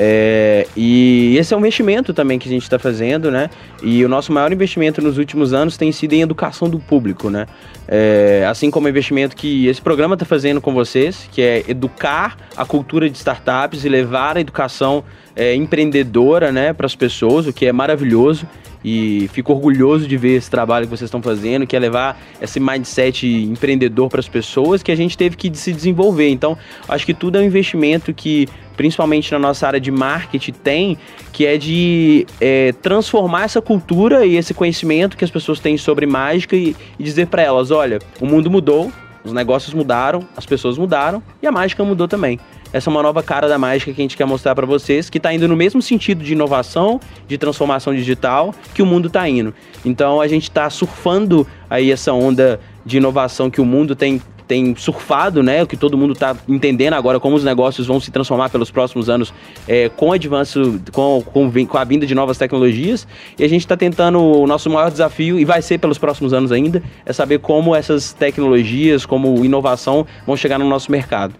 É, 0.00 0.64
e 0.76 1.36
esse 1.36 1.52
é 1.52 1.56
um 1.56 1.60
investimento 1.60 2.14
também 2.14 2.38
que 2.38 2.48
a 2.48 2.52
gente 2.52 2.62
está 2.62 2.78
fazendo, 2.78 3.32
né? 3.32 3.50
E 3.82 4.04
o 4.04 4.08
nosso 4.08 4.32
maior 4.32 4.52
investimento 4.52 5.02
nos 5.02 5.18
últimos 5.18 5.52
anos 5.52 5.76
tem 5.76 5.90
sido 5.90 6.12
em 6.12 6.20
educação 6.20 6.70
do 6.70 6.78
público, 6.78 7.28
né? 7.28 7.46
É, 7.88 8.46
assim 8.48 8.70
como 8.70 8.86
o 8.86 8.90
investimento 8.90 9.34
que 9.34 9.66
esse 9.66 9.82
programa 9.82 10.14
está 10.14 10.24
fazendo 10.24 10.60
com 10.60 10.72
vocês, 10.72 11.28
que 11.32 11.42
é 11.42 11.64
educar 11.66 12.36
a 12.56 12.64
cultura 12.64 13.10
de 13.10 13.16
startups 13.16 13.84
e 13.84 13.88
levar 13.88 14.36
a 14.36 14.40
educação 14.40 15.02
é, 15.34 15.52
empreendedora, 15.54 16.52
né, 16.52 16.72
para 16.72 16.86
as 16.86 16.94
pessoas, 16.94 17.46
o 17.46 17.52
que 17.52 17.66
é 17.66 17.72
maravilhoso 17.72 18.46
e 18.88 19.28
fico 19.28 19.52
orgulhoso 19.52 20.08
de 20.08 20.16
ver 20.16 20.36
esse 20.36 20.50
trabalho 20.50 20.86
que 20.86 20.90
vocês 20.90 21.08
estão 21.08 21.20
fazendo, 21.20 21.66
que 21.66 21.76
é 21.76 21.78
levar 21.78 22.18
esse 22.40 22.58
mindset 22.58 23.26
empreendedor 23.26 24.08
para 24.08 24.20
as 24.20 24.28
pessoas 24.28 24.82
que 24.82 24.90
a 24.90 24.96
gente 24.96 25.16
teve 25.16 25.36
que 25.36 25.54
se 25.54 25.74
desenvolver. 25.74 26.30
Então, 26.30 26.56
acho 26.88 27.04
que 27.04 27.12
tudo 27.12 27.36
é 27.36 27.42
um 27.42 27.44
investimento 27.44 28.14
que, 28.14 28.48
principalmente 28.78 29.30
na 29.30 29.38
nossa 29.38 29.66
área 29.66 29.78
de 29.78 29.90
marketing, 29.90 30.52
tem, 30.52 30.98
que 31.32 31.44
é 31.44 31.58
de 31.58 32.26
é, 32.40 32.72
transformar 32.80 33.44
essa 33.44 33.60
cultura 33.60 34.24
e 34.24 34.36
esse 34.36 34.54
conhecimento 34.54 35.18
que 35.18 35.24
as 35.24 35.30
pessoas 35.30 35.60
têm 35.60 35.76
sobre 35.76 36.06
mágica 36.06 36.56
e, 36.56 36.74
e 36.98 37.02
dizer 37.02 37.26
para 37.26 37.42
elas: 37.42 37.70
olha, 37.70 37.98
o 38.18 38.24
mundo 38.24 38.50
mudou, 38.50 38.90
os 39.22 39.34
negócios 39.34 39.74
mudaram, 39.74 40.26
as 40.34 40.46
pessoas 40.46 40.78
mudaram 40.78 41.22
e 41.42 41.46
a 41.46 41.52
mágica 41.52 41.84
mudou 41.84 42.08
também. 42.08 42.40
Essa 42.72 42.90
é 42.90 42.90
uma 42.90 43.02
nova 43.02 43.22
cara 43.22 43.48
da 43.48 43.58
mágica 43.58 43.92
que 43.92 44.00
a 44.00 44.04
gente 44.04 44.16
quer 44.16 44.26
mostrar 44.26 44.54
para 44.54 44.66
vocês, 44.66 45.08
que 45.08 45.16
está 45.16 45.32
indo 45.32 45.48
no 45.48 45.56
mesmo 45.56 45.80
sentido 45.80 46.22
de 46.22 46.32
inovação, 46.32 47.00
de 47.26 47.38
transformação 47.38 47.94
digital 47.94 48.54
que 48.74 48.82
o 48.82 48.86
mundo 48.86 49.08
está 49.08 49.26
indo. 49.28 49.54
Então 49.84 50.20
a 50.20 50.28
gente 50.28 50.44
está 50.44 50.68
surfando 50.68 51.46
aí 51.70 51.90
essa 51.90 52.12
onda 52.12 52.60
de 52.84 52.98
inovação 52.98 53.50
que 53.50 53.60
o 53.60 53.64
mundo 53.64 53.96
tem 53.96 54.20
tem 54.48 54.74
surfado, 54.74 55.42
né? 55.42 55.62
O 55.62 55.66
que 55.66 55.76
todo 55.76 55.96
mundo 55.96 56.14
está 56.14 56.34
entendendo 56.48 56.94
agora, 56.94 57.20
como 57.20 57.36
os 57.36 57.44
negócios 57.44 57.86
vão 57.86 58.00
se 58.00 58.10
transformar 58.10 58.48
pelos 58.48 58.70
próximos 58.70 59.10
anos 59.10 59.32
é, 59.68 59.90
com 59.90 60.10
avanço, 60.10 60.80
com, 60.90 61.22
com, 61.22 61.66
com, 61.66 61.78
a 61.78 61.84
vinda 61.84 62.06
de 62.06 62.14
novas 62.14 62.38
tecnologias. 62.38 63.06
E 63.38 63.44
a 63.44 63.48
gente 63.48 63.60
está 63.60 63.76
tentando, 63.76 64.18
o 64.18 64.46
nosso 64.46 64.70
maior 64.70 64.90
desafio, 64.90 65.38
e 65.38 65.44
vai 65.44 65.60
ser 65.60 65.76
pelos 65.76 65.98
próximos 65.98 66.32
anos 66.32 66.50
ainda, 66.50 66.82
é 67.04 67.12
saber 67.12 67.40
como 67.40 67.76
essas 67.76 68.14
tecnologias, 68.14 69.04
como 69.04 69.44
inovação 69.44 70.06
vão 70.26 70.34
chegar 70.34 70.58
no 70.58 70.66
nosso 70.66 70.90
mercado. 70.90 71.34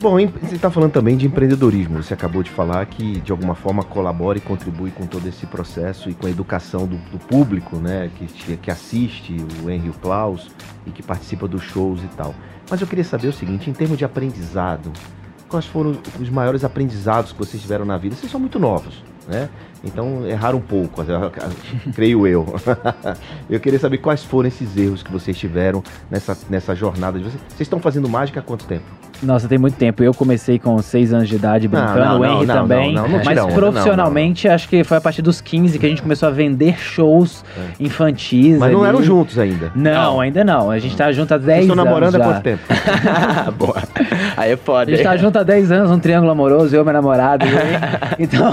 Bom, 0.00 0.14
você 0.40 0.54
está 0.54 0.70
falando 0.70 0.92
também 0.92 1.16
de 1.16 1.26
empreendedorismo. 1.26 2.00
Você 2.00 2.14
acabou 2.14 2.40
de 2.44 2.50
falar 2.50 2.86
que 2.86 3.20
de 3.20 3.32
alguma 3.32 3.56
forma 3.56 3.82
colabora 3.82 4.38
e 4.38 4.40
contribui 4.40 4.92
com 4.92 5.04
todo 5.08 5.26
esse 5.26 5.44
processo 5.44 6.08
e 6.08 6.14
com 6.14 6.28
a 6.28 6.30
educação 6.30 6.86
do, 6.86 6.96
do 7.10 7.18
público, 7.18 7.78
né? 7.78 8.08
Que, 8.16 8.56
que 8.58 8.70
assiste 8.70 9.36
o 9.60 9.68
Henry 9.68 9.90
Klaus 10.00 10.52
e 10.86 10.90
que 10.92 11.02
participa 11.02 11.48
dos 11.48 11.64
shows 11.64 12.00
e 12.04 12.06
tal. 12.16 12.32
Mas 12.70 12.80
eu 12.80 12.86
queria 12.86 13.02
saber 13.02 13.26
o 13.26 13.32
seguinte, 13.32 13.68
em 13.68 13.72
termos 13.72 13.98
de 13.98 14.04
aprendizado, 14.04 14.92
quais 15.48 15.66
foram 15.66 15.98
os 16.20 16.30
maiores 16.30 16.62
aprendizados 16.62 17.32
que 17.32 17.38
vocês 17.38 17.60
tiveram 17.60 17.84
na 17.84 17.98
vida? 17.98 18.14
Vocês 18.14 18.30
são 18.30 18.38
muito 18.38 18.60
novos, 18.60 19.02
né? 19.26 19.48
Então 19.82 20.24
erraram 20.28 20.58
um 20.58 20.62
pouco, 20.62 21.02
creio 21.92 22.24
eu. 22.24 22.46
eu 23.50 23.58
queria 23.58 23.80
saber 23.80 23.98
quais 23.98 24.22
foram 24.22 24.46
esses 24.46 24.76
erros 24.76 25.02
que 25.02 25.10
vocês 25.10 25.36
tiveram 25.36 25.82
nessa, 26.08 26.38
nessa 26.48 26.72
jornada 26.72 27.18
de 27.18 27.24
vocês. 27.24 27.42
Vocês 27.48 27.62
estão 27.62 27.80
fazendo 27.80 28.08
mágica 28.08 28.38
há 28.38 28.42
quanto 28.44 28.64
tempo? 28.64 29.07
Nossa, 29.22 29.48
tem 29.48 29.58
muito 29.58 29.76
tempo. 29.76 30.02
Eu 30.02 30.14
comecei 30.14 30.58
com 30.58 30.80
6 30.80 31.12
anos 31.12 31.28
de 31.28 31.36
idade 31.36 31.66
brincando, 31.66 31.98
não, 31.98 32.16
o 32.16 32.18
não, 32.18 32.36
Henry 32.36 32.46
não, 32.46 32.54
também. 32.54 32.94
não, 32.94 33.08
não, 33.08 33.18
não 33.18 33.24
mas 33.24 33.54
profissionalmente, 33.54 34.48
acho 34.48 34.68
que 34.68 34.84
foi 34.84 34.96
a 34.96 35.00
partir 35.00 35.22
dos 35.22 35.40
15 35.40 35.78
que 35.78 35.86
a 35.86 35.88
gente 35.88 36.02
começou 36.02 36.28
a 36.28 36.32
vender 36.32 36.78
shows 36.78 37.44
infantis. 37.80 38.58
Mas 38.58 38.72
não 38.72 38.80
ali. 38.80 38.88
eram 38.88 39.02
juntos 39.02 39.38
ainda. 39.38 39.72
Não, 39.74 40.20
ainda 40.20 40.44
não. 40.44 40.70
A 40.70 40.78
gente 40.78 40.96
tá 40.96 41.10
junto 41.10 41.34
há 41.34 41.38
10 41.38 41.46
Vocês 41.46 41.60
estão 41.68 41.74
anos. 41.74 41.84
namorando 41.84 42.14
há 42.16 42.24
quanto 42.24 42.42
tempo? 42.42 42.62
Boa. 43.58 43.82
Aí 44.38 44.50
é 44.50 44.54
A 44.54 44.56
foda. 44.56 44.90
gente 44.90 45.02
tá 45.02 45.16
junto 45.16 45.38
há 45.38 45.42
10 45.42 45.72
anos, 45.72 45.90
um 45.90 45.98
triângulo 45.98 46.30
amoroso, 46.30 46.74
eu 46.74 46.84
meu 46.84 46.92
namorado. 46.92 47.44
e. 47.46 47.48
Então, 48.28 48.52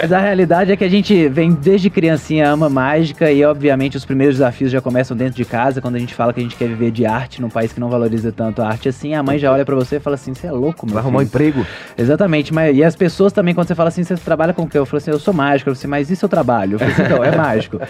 mas 0.00 0.12
a 0.12 0.18
realidade 0.18 0.72
é 0.72 0.76
que 0.76 0.84
a 0.84 0.88
gente 0.88 1.28
vem 1.28 1.52
desde 1.52 1.90
criancinha, 1.90 2.48
ama 2.48 2.68
mágica 2.68 3.30
e, 3.30 3.44
obviamente, 3.44 3.96
os 3.96 4.04
primeiros 4.04 4.36
desafios 4.36 4.70
já 4.70 4.80
começam 4.80 5.16
dentro 5.16 5.34
de 5.36 5.44
casa, 5.44 5.80
quando 5.80 5.96
a 5.96 5.98
gente 5.98 6.14
fala 6.14 6.32
que 6.32 6.40
a 6.40 6.42
gente 6.42 6.56
quer 6.56 6.68
viver 6.68 6.90
de 6.90 7.04
arte 7.06 7.40
num 7.40 7.48
país 7.48 7.72
que 7.72 7.80
não 7.80 7.88
valoriza 7.90 8.32
tanto 8.32 8.62
a 8.62 8.68
arte 8.68 8.88
assim. 8.88 9.14
A 9.14 9.22
mãe 9.22 9.38
já 9.38 9.52
olha 9.52 9.64
pra 9.64 9.74
você 9.74 9.96
e 9.96 10.00
fala 10.00 10.14
assim: 10.14 10.32
você 10.34 10.46
é 10.46 10.52
louco, 10.52 10.86
meu 10.86 10.94
Vai 10.94 11.02
arrumar 11.02 11.18
um 11.18 11.20
filho." 11.26 11.28
emprego? 11.28 11.66
Exatamente, 11.98 12.52
mas 12.54 12.76
e 12.76 12.82
as 12.84 12.96
pessoas 12.96 13.32
também, 13.32 13.54
quando 13.54 13.66
você 13.68 13.74
fala 13.74 13.88
assim, 13.88 14.04
você 14.04 14.16
trabalha 14.16 14.52
com 14.52 14.62
o 14.62 14.68
quê? 14.68 14.78
Eu 14.78 14.86
falo 14.86 14.98
assim, 14.98 15.10
eu 15.10 15.18
sou 15.18 15.34
mágico. 15.34 15.68
Eu 15.70 15.74
falo 15.74 15.80
assim, 15.80 15.88
mas 15.88 16.10
e 16.10 16.16
seu 16.16 16.28
trabalho? 16.28 16.74
Eu 16.74 16.78
falei 16.78 16.94
assim, 16.94 17.02
então, 17.02 17.24
é 17.24 17.36
mágico. 17.36 17.80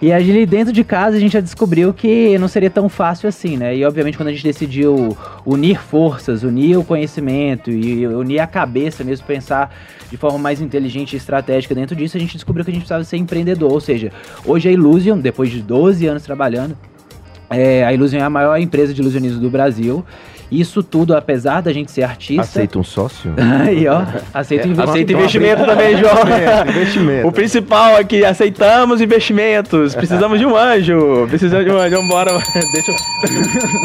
E 0.00 0.12
a 0.12 0.20
gente, 0.20 0.46
dentro 0.46 0.72
de 0.72 0.84
casa, 0.84 1.16
a 1.16 1.20
gente 1.20 1.32
já 1.32 1.40
descobriu 1.40 1.92
que 1.92 2.36
não 2.38 2.48
seria 2.48 2.70
tão 2.70 2.88
fácil 2.88 3.28
assim, 3.28 3.56
né? 3.56 3.74
E 3.76 3.84
obviamente, 3.84 4.16
quando 4.16 4.28
a 4.28 4.32
gente 4.32 4.44
decidiu 4.44 5.16
unir 5.44 5.78
forças, 5.80 6.05
unir 6.42 6.76
o 6.76 6.84
conhecimento 6.84 7.70
e 7.70 8.06
unir 8.06 8.40
a 8.40 8.46
cabeça 8.46 9.02
mesmo, 9.02 9.26
pensar 9.26 9.74
de 10.10 10.16
forma 10.16 10.38
mais 10.38 10.60
inteligente 10.60 11.14
e 11.14 11.16
estratégica 11.16 11.74
dentro 11.74 11.96
disso, 11.96 12.16
a 12.16 12.20
gente 12.20 12.34
descobriu 12.34 12.64
que 12.64 12.70
a 12.70 12.74
gente 12.74 12.82
precisava 12.82 13.04
ser 13.04 13.16
empreendedor. 13.16 13.72
Ou 13.72 13.80
seja, 13.80 14.12
hoje 14.44 14.68
a 14.68 14.72
Illusion, 14.72 15.18
depois 15.18 15.50
de 15.50 15.60
12 15.62 16.06
anos 16.06 16.22
trabalhando, 16.22 16.76
é, 17.50 17.84
a 17.84 17.92
Illusion 17.92 18.18
é 18.18 18.22
a 18.22 18.30
maior 18.30 18.56
empresa 18.58 18.92
de 18.92 19.00
ilusionismo 19.00 19.40
do 19.40 19.50
Brasil. 19.50 20.04
Isso 20.50 20.82
tudo, 20.82 21.16
apesar 21.16 21.60
da 21.60 21.72
gente 21.72 21.90
ser 21.90 22.02
artista. 22.02 22.42
Aceita 22.42 22.78
um 22.78 22.84
sócio? 22.84 23.34
Aí, 23.66 23.86
ó. 23.88 24.02
Aceita 24.32 24.66
investimento. 24.68 24.90
Aceita 24.90 25.12
investimento 25.12 25.64
também, 25.66 25.96
João. 25.96 26.68
investimento. 26.68 27.28
O 27.28 27.32
principal 27.32 27.96
aqui, 27.96 28.24
aceitamos 28.24 29.00
investimentos. 29.00 29.94
Precisamos 29.94 30.38
de 30.38 30.46
um 30.46 30.56
anjo. 30.56 31.26
Precisamos 31.28 31.64
de 31.64 31.70
um 31.72 31.76
anjo. 31.78 31.96
Vambora. 31.96 32.32
Deixa 32.72 32.90
eu, 32.90 32.96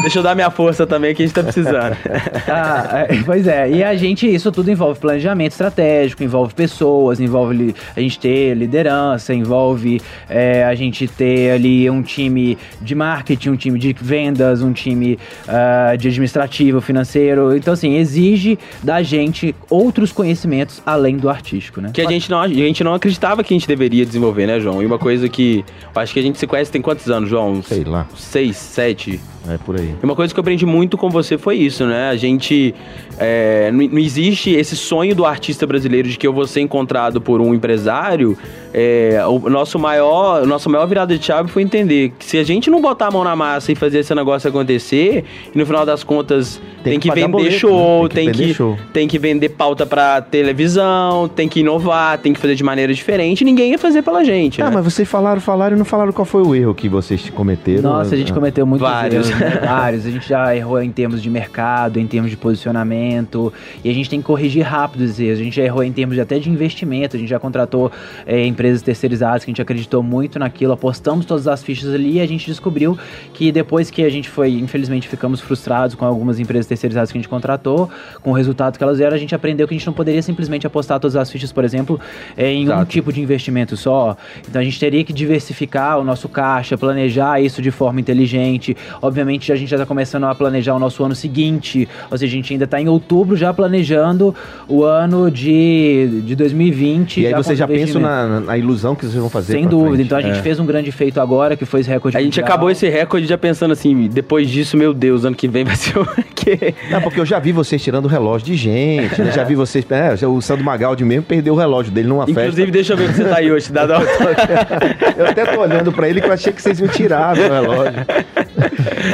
deixa 0.02 0.18
eu 0.18 0.22
dar 0.22 0.34
minha 0.34 0.50
força 0.50 0.86
também, 0.86 1.14
que 1.14 1.22
a 1.22 1.26
gente 1.26 1.34
tá 1.34 1.42
precisando. 1.42 1.96
Ah, 2.48 3.06
é, 3.08 3.22
pois 3.24 3.46
é, 3.46 3.70
e 3.70 3.82
a 3.84 3.94
gente, 3.94 4.32
isso 4.32 4.50
tudo 4.52 4.70
envolve 4.70 4.98
planejamento 5.00 5.52
estratégico, 5.52 6.22
envolve 6.22 6.52
pessoas, 6.54 7.20
envolve 7.20 7.54
li- 7.54 7.74
a 7.96 8.00
gente 8.00 8.18
ter 8.18 8.54
liderança, 8.54 9.32
envolve 9.32 10.00
é, 10.28 10.64
a 10.64 10.74
gente 10.74 11.06
ter 11.08 11.52
ali 11.52 11.88
um 11.88 12.02
time 12.02 12.58
de 12.80 12.94
marketing, 12.94 13.50
um 13.50 13.56
time 13.56 13.78
de 13.78 13.94
vendas, 13.98 14.60
um 14.62 14.72
time 14.72 15.18
ah, 15.48 15.94
de 15.96 16.08
administrativo, 16.08 16.51
financeiro. 16.80 17.56
Então, 17.56 17.72
assim, 17.72 17.96
exige 17.96 18.58
da 18.82 19.02
gente 19.02 19.54
outros 19.70 20.12
conhecimentos 20.12 20.82
além 20.84 21.16
do 21.16 21.28
artístico, 21.28 21.80
né? 21.80 21.90
Que 21.92 22.00
a 22.00 22.08
gente, 22.08 22.30
não, 22.30 22.40
a 22.40 22.48
gente 22.48 22.84
não 22.84 22.94
acreditava 22.94 23.42
que 23.42 23.54
a 23.54 23.56
gente 23.56 23.68
deveria 23.68 24.04
desenvolver, 24.04 24.46
né, 24.46 24.60
João? 24.60 24.82
E 24.82 24.86
uma 24.86 24.98
coisa 24.98 25.28
que. 25.28 25.64
Acho 25.94 26.12
que 26.12 26.20
a 26.20 26.22
gente 26.22 26.38
se 26.38 26.46
conhece 26.46 26.70
tem 26.70 26.82
quantos 26.82 27.10
anos, 27.10 27.28
João? 27.28 27.62
Sei 27.62 27.84
lá. 27.84 28.06
Seis, 28.16 28.56
sete. 28.56 29.20
É 29.48 29.58
por 29.58 29.76
aí. 29.76 29.94
E 30.00 30.04
uma 30.04 30.14
coisa 30.14 30.32
que 30.32 30.38
eu 30.38 30.42
aprendi 30.42 30.64
muito 30.64 30.96
com 30.96 31.10
você 31.10 31.36
foi 31.36 31.56
isso, 31.56 31.84
né? 31.84 32.10
A 32.10 32.16
gente. 32.16 32.74
é, 33.18 33.70
não, 33.72 33.84
não 33.88 33.98
existe 33.98 34.50
esse 34.50 34.76
sonho 34.76 35.14
do 35.16 35.24
artista 35.26 35.66
brasileiro 35.66 36.08
de 36.08 36.16
que 36.16 36.26
eu 36.26 36.32
vou 36.32 36.46
ser 36.46 36.60
encontrado 36.60 37.20
por 37.20 37.40
um 37.40 37.52
empresário. 37.52 38.38
É, 38.74 39.20
o 39.26 39.50
nosso 39.50 39.78
maior, 39.78 40.46
nossa 40.46 40.68
maior 40.70 40.86
virada 40.86 41.18
de 41.18 41.22
chave 41.24 41.50
foi 41.50 41.62
entender 41.62 42.12
que 42.18 42.24
se 42.24 42.38
a 42.38 42.44
gente 42.44 42.70
não 42.70 42.80
botar 42.80 43.08
a 43.08 43.10
mão 43.10 43.22
na 43.24 43.36
massa 43.36 43.70
e 43.72 43.74
fazer 43.74 43.98
esse 43.98 44.14
negócio 44.14 44.48
acontecer, 44.48 45.24
e 45.54 45.58
no 45.58 45.66
final 45.66 45.84
das 45.84 46.02
contas 46.02 46.60
Tem 46.82 46.92
tem, 46.92 47.00
que 47.00 47.08
que, 47.10 47.14
vender 47.14 47.28
boleto, 47.28 47.58
show, 47.58 48.04
né? 48.04 48.08
Tem 48.08 48.08
que 48.08 48.14
tem 48.14 48.26
vender 48.32 48.46
que, 48.48 48.54
show. 48.54 48.78
tem 48.92 49.08
que 49.08 49.18
vender 49.18 49.48
pauta 49.50 49.84
pra 49.84 50.22
televisão, 50.22 51.28
tem 51.28 51.48
que 51.48 51.60
inovar, 51.60 52.16
tem 52.18 52.32
que 52.32 52.40
fazer 52.40 52.54
de 52.54 52.62
maneira 52.64 52.94
diferente, 52.94 53.44
ninguém 53.44 53.72
ia 53.72 53.78
fazer 53.78 54.02
pela 54.02 54.24
gente. 54.24 54.62
Ah, 54.62 54.66
né? 54.66 54.70
mas 54.76 54.84
vocês 54.84 55.08
falaram, 55.08 55.40
falaram 55.40 55.76
e 55.76 55.78
não 55.78 55.84
falaram 55.84 56.12
qual 56.12 56.24
foi 56.24 56.42
o 56.42 56.54
erro 56.54 56.74
que 56.74 56.88
vocês 56.88 57.28
cometeram. 57.30 57.82
Nossa, 57.82 58.14
a 58.14 58.18
gente 58.18 58.30
Ah. 58.32 58.34
cometeu 58.34 58.64
muitos 58.66 58.88
Vários. 58.88 59.28
erros, 59.28 59.31
né? 59.38 59.60
vários. 59.64 60.06
A 60.06 60.10
gente 60.10 60.28
já 60.28 60.54
errou 60.54 60.82
em 60.82 60.90
termos 60.90 61.22
de 61.22 61.30
mercado, 61.30 61.98
em 61.98 62.06
termos 62.06 62.30
de 62.30 62.36
posicionamento, 62.36 63.52
e 63.84 63.90
a 63.90 63.94
gente 63.94 64.08
tem 64.08 64.20
que 64.20 64.26
corrigir 64.26 64.62
rápido 64.62 65.04
esses 65.04 65.18
erros. 65.18 65.40
A 65.40 65.44
gente 65.44 65.56
já 65.56 65.64
errou 65.64 65.82
em 65.82 65.92
termos 65.92 66.14
de, 66.14 66.20
até 66.20 66.38
de 66.38 66.50
investimento, 66.50 67.16
a 67.16 67.18
gente 67.18 67.28
já 67.28 67.38
contratou 67.38 67.90
é, 68.26 68.44
empresas 68.46 68.82
terceirizadas 68.82 69.44
que 69.44 69.50
a 69.50 69.52
gente 69.52 69.62
acreditou 69.62 70.02
muito 70.02 70.38
naquilo, 70.38 70.72
apostamos 70.72 71.24
todas 71.24 71.48
as 71.48 71.62
fichas 71.62 71.92
ali 71.92 72.14
e 72.14 72.20
a 72.20 72.26
gente 72.26 72.46
descobriu 72.46 72.98
que 73.32 73.50
depois 73.50 73.90
que 73.90 74.04
a 74.04 74.10
gente 74.10 74.28
foi, 74.28 74.52
infelizmente, 74.52 75.08
ficamos 75.08 75.40
frustrados 75.40 75.94
com 75.94 76.04
algumas 76.04 76.38
empresas 76.38 76.66
terceirizadas 76.66 77.10
que 77.10 77.18
a 77.18 77.20
gente 77.20 77.28
contratou, 77.28 77.88
com 78.22 78.30
o 78.30 78.32
resultado 78.32 78.76
que 78.76 78.84
elas 78.84 79.00
eram, 79.00 79.14
a 79.14 79.18
gente 79.18 79.34
aprendeu 79.34 79.66
que 79.66 79.74
a 79.74 79.76
gente 79.76 79.86
não 79.86 79.94
poderia 79.94 80.22
simplesmente 80.22 80.66
apostar 80.66 81.00
todas 81.00 81.16
as 81.16 81.30
fichas, 81.30 81.52
por 81.52 81.64
exemplo, 81.64 82.00
é, 82.36 82.50
em 82.50 82.68
um 82.68 82.72
Exato. 82.72 82.86
tipo 82.86 83.12
de 83.12 83.20
investimento 83.20 83.76
só. 83.76 84.16
Então 84.48 84.60
a 84.60 84.64
gente 84.64 84.78
teria 84.78 85.02
que 85.04 85.12
diversificar 85.12 85.98
o 85.98 86.04
nosso 86.04 86.28
caixa, 86.28 86.76
planejar 86.76 87.40
isso 87.40 87.62
de 87.62 87.70
forma 87.70 88.00
inteligente. 88.00 88.76
Obviamente 89.00 89.21
a 89.22 89.56
gente 89.56 89.68
já 89.68 89.76
está 89.76 89.86
começando 89.86 90.24
a 90.24 90.34
planejar 90.34 90.74
o 90.74 90.78
nosso 90.78 91.02
ano 91.04 91.14
seguinte, 91.14 91.88
ou 92.10 92.18
seja, 92.18 92.32
a 92.32 92.36
gente 92.36 92.52
ainda 92.52 92.64
está 92.64 92.80
em 92.80 92.88
outubro 92.88 93.36
já 93.36 93.52
planejando 93.52 94.34
o 94.68 94.82
ano 94.84 95.30
de, 95.30 96.22
de 96.24 96.34
2020. 96.36 97.20
E 97.20 97.26
aí 97.26 97.32
com 97.34 97.42
vocês 97.42 97.58
já 97.58 97.66
pensam 97.66 98.00
investimento. 98.00 98.06
na, 98.08 98.40
na 98.40 98.58
ilusão 98.58 98.94
que 98.94 99.02
vocês 99.04 99.14
vão 99.20 99.30
fazer 99.30 99.52
Sem 99.54 99.66
dúvida. 99.66 99.90
frente. 99.96 100.06
Então 100.06 100.18
a 100.18 100.22
gente 100.22 100.38
É. 100.38 100.42
fez 100.42 100.58
um 100.58 100.66
grande 100.66 100.90
feito 100.92 101.20
agora, 101.20 101.56
que 101.56 101.64
foi 101.64 101.80
esse 101.80 101.88
recorde 101.90 102.16
A 102.16 102.20
gente 102.20 102.32
mundial. 102.40 102.46
acabou 102.46 102.70
esse 102.70 102.88
recorde 102.88 103.26
já 103.26 103.38
pensando 103.38 103.72
assim, 103.72 104.08
depois 104.08 104.48
disso, 104.48 104.76
meu 104.76 104.92
Deus, 104.94 105.24
ano 105.24 105.36
que 105.36 105.48
vem 105.48 105.64
vai 105.64 105.76
ser 105.76 105.98
o 105.98 106.06
quê? 106.34 106.74
Não, 106.90 107.00
porque 107.00 107.20
eu 107.20 107.26
já 107.26 107.38
vi 107.38 107.52
vocês 107.52 107.82
tirando 107.82 108.04
o 108.06 108.08
relógio 108.08 108.46
de 108.46 108.56
gente, 108.56 109.20
né? 109.20 109.30
já 109.32 109.44
vi 109.44 109.54
vocês... 109.54 109.84
É, 109.90 110.26
o 110.26 110.40
Sandro 110.40 110.64
Magaldi 110.64 111.04
mesmo 111.04 111.24
perdeu 111.24 111.54
o 111.54 111.56
relógio 111.56 111.92
dele 111.92 112.08
numa 112.08 112.24
Inclusive, 112.28 112.70
deixa 112.70 112.92
eu 112.94 112.96
ver 112.96 113.04
o 113.04 113.08
que 113.08 113.14
você 113.14 113.24
tá 113.24 113.36
aí 113.38 113.50
hoje, 113.52 113.66
Cidadão. 113.66 114.00
festa. 114.22 114.68
Eu 115.16 115.26
até 115.26 115.44
tô 115.44 115.60
olhando 115.60 115.92
pra 115.92 116.08
ele 116.08 116.20
que 116.20 116.26
eu 116.28 116.32
achei 116.32 116.52
que 116.52 116.60
vocês 116.62 116.80
iam 116.80 116.88
tirar 116.88 117.36
o 117.36 117.40
relógio. 117.40 117.92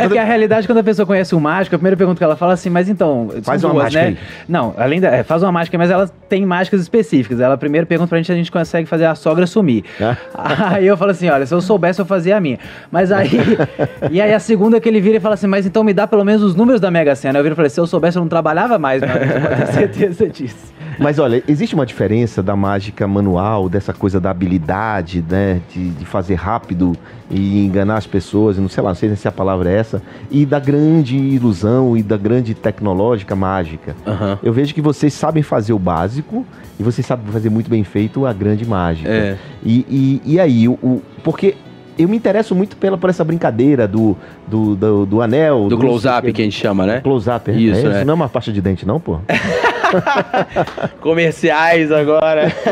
É 0.00 0.08
que 0.08 0.18
a 0.18 0.24
realidade, 0.24 0.66
quando 0.66 0.78
a 0.78 0.82
pessoa 0.82 1.06
conhece 1.06 1.34
o 1.34 1.40
mágico, 1.40 1.74
a 1.74 1.78
primeira 1.78 1.96
pergunta 1.96 2.18
que 2.18 2.24
ela 2.24 2.36
fala 2.36 2.52
é 2.52 2.54
assim, 2.54 2.70
mas 2.70 2.88
então. 2.88 3.30
Faz 3.42 3.62
uma 3.64 3.72
duas, 3.72 3.84
mágica 3.84 4.02
né? 4.02 4.08
aí. 4.08 4.18
Não, 4.48 4.74
além 4.76 5.00
da. 5.00 5.08
é, 5.08 5.22
faz 5.22 5.42
uma 5.42 5.52
mágica, 5.52 5.78
mas 5.78 5.90
ela 5.90 6.08
tem 6.28 6.44
mágicas 6.44 6.80
específicas. 6.80 7.40
Ela 7.40 7.56
primeiro 7.56 7.86
pergunta 7.86 8.08
pra 8.08 8.18
gente 8.18 8.26
se 8.26 8.32
a 8.32 8.36
gente 8.36 8.52
consegue 8.52 8.88
fazer 8.88 9.06
a 9.06 9.14
sogra 9.14 9.46
sumir. 9.46 9.84
Ah. 10.00 10.16
Aí 10.74 10.86
eu 10.86 10.96
falo 10.96 11.10
assim: 11.10 11.28
olha, 11.28 11.46
se 11.46 11.54
eu 11.54 11.60
soubesse, 11.60 12.00
eu 12.00 12.06
fazia 12.06 12.36
a 12.36 12.40
minha. 12.40 12.58
Mas 12.90 13.10
aí. 13.12 13.30
e 14.10 14.20
aí 14.20 14.32
a 14.32 14.40
segunda 14.40 14.80
que 14.80 14.88
ele 14.88 15.00
vira 15.00 15.16
e 15.16 15.20
fala 15.20 15.34
assim, 15.34 15.46
mas 15.46 15.66
então 15.66 15.82
me 15.84 15.92
dá 15.92 16.06
pelo 16.06 16.24
menos 16.24 16.42
os 16.42 16.54
números 16.54 16.80
da 16.80 16.90
Mega 16.90 17.14
Sena. 17.14 17.38
Eu 17.38 17.42
viro 17.42 17.54
e 17.54 17.56
falei: 17.56 17.70
se 17.70 17.80
eu 17.80 17.86
soubesse, 17.86 18.16
eu 18.18 18.22
não 18.22 18.28
trabalhava 18.28 18.78
mais, 18.78 19.02
amigo, 19.02 19.18
pode 19.18 19.56
ter 19.56 19.66
certeza 19.72 20.28
disso. 20.28 20.77
Mas 20.98 21.18
olha, 21.18 21.42
existe 21.48 21.74
uma 21.74 21.86
diferença 21.86 22.42
da 22.42 22.56
mágica 22.56 23.06
manual, 23.06 23.68
dessa 23.68 23.92
coisa 23.92 24.20
da 24.20 24.30
habilidade, 24.30 25.24
né? 25.28 25.60
De, 25.72 25.90
de 25.90 26.04
fazer 26.04 26.34
rápido 26.34 26.92
e 27.30 27.64
enganar 27.64 27.96
as 27.98 28.06
pessoas, 28.06 28.56
e 28.56 28.60
não 28.60 28.68
sei 28.68 28.82
lá, 28.82 28.90
não 28.90 28.94
sei 28.96 29.14
se 29.14 29.28
a 29.28 29.32
palavra 29.32 29.70
é 29.70 29.74
essa, 29.76 30.02
e 30.30 30.46
da 30.46 30.58
grande 30.58 31.16
ilusão 31.16 31.96
e 31.96 32.02
da 32.02 32.16
grande 32.16 32.54
tecnológica 32.54 33.36
mágica. 33.36 33.94
Aham. 34.06 34.38
Eu 34.42 34.52
vejo 34.52 34.72
que 34.74 34.80
vocês 34.80 35.12
sabem 35.12 35.42
fazer 35.42 35.72
o 35.74 35.78
básico 35.78 36.46
e 36.80 36.82
vocês 36.82 37.06
sabem 37.06 37.30
fazer 37.30 37.50
muito 37.50 37.68
bem 37.68 37.84
feito 37.84 38.24
a 38.24 38.32
grande 38.32 38.66
mágica. 38.66 39.08
É. 39.10 39.36
E, 39.62 40.20
e, 40.24 40.32
e 40.34 40.40
aí, 40.40 40.66
o, 40.68 40.72
o- 40.82 41.02
porque 41.22 41.54
eu 41.98 42.08
me 42.08 42.16
interesso 42.16 42.54
muito 42.54 42.76
pela, 42.76 42.96
por 42.96 43.10
essa 43.10 43.24
brincadeira 43.24 43.88
do, 43.88 44.16
do, 44.46 44.76
do, 44.76 45.06
do 45.06 45.22
anel. 45.22 45.68
Do 45.68 45.70
não 45.70 45.70
sei 45.70 45.76
o 45.76 45.80
close-up 45.80 46.32
que 46.32 46.40
a 46.40 46.44
gente 46.44 46.58
chama, 46.58 46.86
né? 46.86 47.00
Close-up, 47.00 47.50
é? 47.50 47.54
Isso, 47.54 47.86
é, 47.86 48.02
é. 48.02 48.04
não 48.04 48.12
é 48.12 48.14
uma 48.14 48.28
pasta 48.28 48.52
de 48.52 48.60
dente, 48.60 48.86
não, 48.86 49.00
pô? 49.00 49.18
Comerciais 51.00 51.90
agora. 51.90 52.52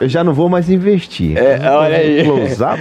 Eu 0.00 0.08
já 0.08 0.22
não 0.22 0.32
vou 0.34 0.48
mais 0.48 0.70
investir. 0.70 1.36
É, 1.36 1.58
olha 1.70 1.96
aí. 1.96 2.24
Close-up. 2.24 2.80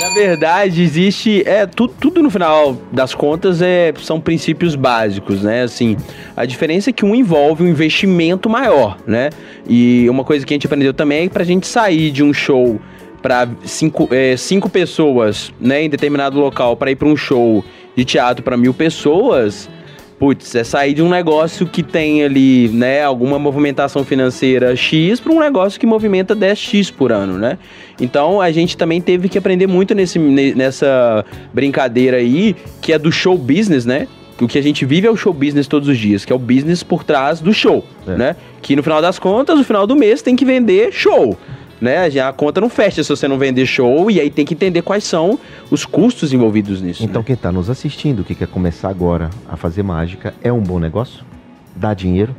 Na 0.00 0.10
verdade, 0.10 0.82
existe. 0.82 1.42
É, 1.46 1.66
tu- 1.66 1.88
tudo 1.88 2.22
no 2.22 2.30
final 2.30 2.76
das 2.92 3.14
contas 3.14 3.60
é, 3.60 3.92
são 4.00 4.20
princípios 4.20 4.76
básicos, 4.76 5.42
né? 5.42 5.62
Assim, 5.62 5.96
a 6.36 6.44
diferença 6.44 6.90
é 6.90 6.92
que 6.92 7.04
um 7.04 7.14
envolve 7.14 7.64
um 7.64 7.68
investimento 7.68 8.48
maior, 8.48 8.96
né? 9.06 9.30
E 9.68 10.08
uma 10.08 10.22
coisa 10.22 10.46
que 10.46 10.52
a 10.52 10.56
gente 10.56 10.66
aprendeu 10.66 10.94
também 10.94 11.20
é 11.20 11.22
que 11.22 11.30
pra 11.30 11.42
gente 11.42 11.66
sair 11.66 12.12
de 12.12 12.22
um 12.22 12.32
show 12.32 12.80
para 13.22 13.48
cinco, 13.64 14.08
é, 14.10 14.36
cinco 14.36 14.68
pessoas, 14.68 15.52
né, 15.60 15.82
em 15.84 15.88
determinado 15.90 16.38
local, 16.38 16.76
para 16.76 16.90
ir 16.90 16.96
para 16.96 17.08
um 17.08 17.16
show 17.16 17.64
de 17.96 18.04
teatro 18.04 18.42
para 18.42 18.56
mil 18.56 18.72
pessoas. 18.74 19.68
Putz, 20.18 20.52
é 20.56 20.64
sair 20.64 20.94
de 20.94 21.02
um 21.02 21.08
negócio 21.08 21.64
que 21.64 21.80
tem 21.80 22.24
ali, 22.24 22.68
né, 22.70 23.04
alguma 23.04 23.38
movimentação 23.38 24.04
financeira 24.04 24.74
X 24.74 25.20
para 25.20 25.32
um 25.32 25.38
negócio 25.38 25.78
que 25.78 25.86
movimenta 25.86 26.34
10X 26.34 26.92
por 26.92 27.12
ano, 27.12 27.38
né? 27.38 27.56
Então 28.00 28.40
a 28.40 28.50
gente 28.50 28.76
também 28.76 29.00
teve 29.00 29.28
que 29.28 29.38
aprender 29.38 29.68
muito 29.68 29.94
nesse, 29.94 30.18
ne- 30.18 30.54
nessa 30.56 31.24
brincadeira 31.54 32.16
aí, 32.16 32.56
que 32.80 32.92
é 32.92 32.98
do 32.98 33.12
show 33.12 33.38
business, 33.38 33.86
né? 33.86 34.08
O 34.40 34.48
que 34.48 34.58
a 34.58 34.62
gente 34.62 34.84
vive 34.84 35.06
é 35.06 35.10
o 35.10 35.16
show 35.16 35.32
business 35.32 35.68
todos 35.68 35.88
os 35.88 35.96
dias, 35.96 36.24
que 36.24 36.32
é 36.32 36.36
o 36.36 36.38
business 36.38 36.82
por 36.82 37.04
trás 37.04 37.40
do 37.40 37.52
show, 37.52 37.84
É. 38.06 38.16
né? 38.16 38.36
Que 38.60 38.74
no 38.74 38.82
final 38.82 39.00
das 39.00 39.20
contas, 39.20 39.56
no 39.56 39.62
final 39.64 39.86
do 39.86 39.94
mês, 39.94 40.20
tem 40.20 40.34
que 40.34 40.44
vender 40.44 40.92
show. 40.92 41.36
Né? 41.80 42.06
A 42.20 42.32
conta 42.32 42.60
não 42.60 42.68
fecha 42.68 43.02
se 43.02 43.08
você 43.08 43.28
não 43.28 43.38
vender 43.38 43.66
show 43.66 44.10
e 44.10 44.20
aí 44.20 44.30
tem 44.30 44.44
que 44.44 44.54
entender 44.54 44.82
quais 44.82 45.04
são 45.04 45.38
os 45.70 45.84
custos 45.84 46.32
envolvidos 46.32 46.80
nisso. 46.80 47.04
Então 47.04 47.20
né? 47.20 47.26
quem 47.26 47.34
está 47.34 47.52
nos 47.52 47.70
assistindo, 47.70 48.24
que 48.24 48.34
quer 48.34 48.48
começar 48.48 48.88
agora 48.88 49.30
a 49.48 49.56
fazer 49.56 49.82
mágica, 49.82 50.34
é 50.42 50.52
um 50.52 50.60
bom 50.60 50.78
negócio? 50.78 51.24
Dá 51.74 51.94
dinheiro? 51.94 52.34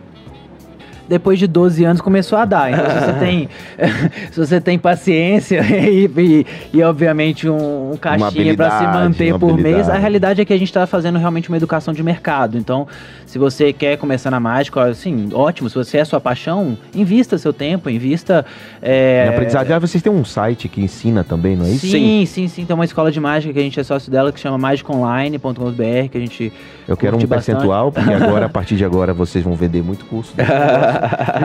Depois 1.10 1.40
de 1.40 1.48
12 1.48 1.84
anos 1.84 2.02
começou 2.02 2.38
a 2.38 2.46
dar. 2.46 2.72
Então, 2.72 2.86
se 2.86 3.00
você 3.00 3.14
tem, 3.20 3.50
se 4.32 4.40
você 4.40 4.62
tem 4.62 4.78
paciência 4.78 5.62
e, 5.66 6.06
e, 6.06 6.46
e 6.72 6.84
obviamente, 6.84 7.50
um, 7.50 7.94
um 7.94 7.98
caixinha 7.98 8.56
para 8.56 8.78
se 8.78 8.84
manter 8.86 9.38
por 9.38 9.58
mês, 9.58 9.90
a 9.90 9.98
realidade 9.98 10.40
é 10.40 10.46
que 10.46 10.54
a 10.54 10.58
gente 10.58 10.70
está 10.70 10.86
fazendo 10.86 11.18
realmente 11.18 11.50
uma 11.50 11.58
educação 11.58 11.94
de 11.94 12.04
mercado. 12.04 12.58
Então, 12.58 12.88
se 13.26 13.40
você 13.40 13.74
quer 13.74 13.98
começar 13.98 14.30
na 14.30 14.40
mágica, 14.40 14.84
assim, 14.84 15.30
ótimo. 15.34 15.70
Se 15.70 15.76
você 15.76 15.98
é 15.98 16.06
sua 16.06 16.22
paixão, 16.22 16.78
invista 16.94 17.38
seu 17.38 17.52
tempo, 17.52 17.90
invista. 17.90 18.46
É... 18.82 19.26
Em 19.26 19.30
aprendizagem, 19.30 19.74
ah, 19.74 19.80
vocês 19.80 20.04
têm 20.04 20.12
um 20.12 20.24
site 20.24 20.70
que 20.70 20.82
ensina 20.82 21.24
também, 21.24 21.56
não 21.56 21.66
é 21.66 21.70
isso? 21.70 21.88
Sim, 21.88 22.26
sim, 22.26 22.48
sim. 22.48 22.66
Tem 22.66 22.74
uma 22.74 22.86
escola 22.86 23.12
de 23.12 23.20
mágica 23.20 23.54
que 23.54 23.60
a 23.60 23.64
gente 23.64 23.80
é 23.80 23.84
sócio 23.84 24.12
dela 24.12 24.32
que 24.32 24.40
chama 24.40 24.58
magiconline.com.br, 24.58 26.10
que 26.12 26.18
a 26.18 26.22
gente. 26.22 26.54
Eu 26.88 26.96
quero 26.96 27.18
um 27.18 27.20
bastante. 27.20 27.56
percentual, 27.56 27.92
porque 27.92 28.12
agora, 28.12 28.46
a 28.46 28.50
partir 28.50 28.76
de 28.76 28.86
agora, 28.86 29.14
vocês 29.14 29.44
vão 29.44 29.56
vender 29.56 29.84
muito 29.84 30.06
curso. 30.06 30.34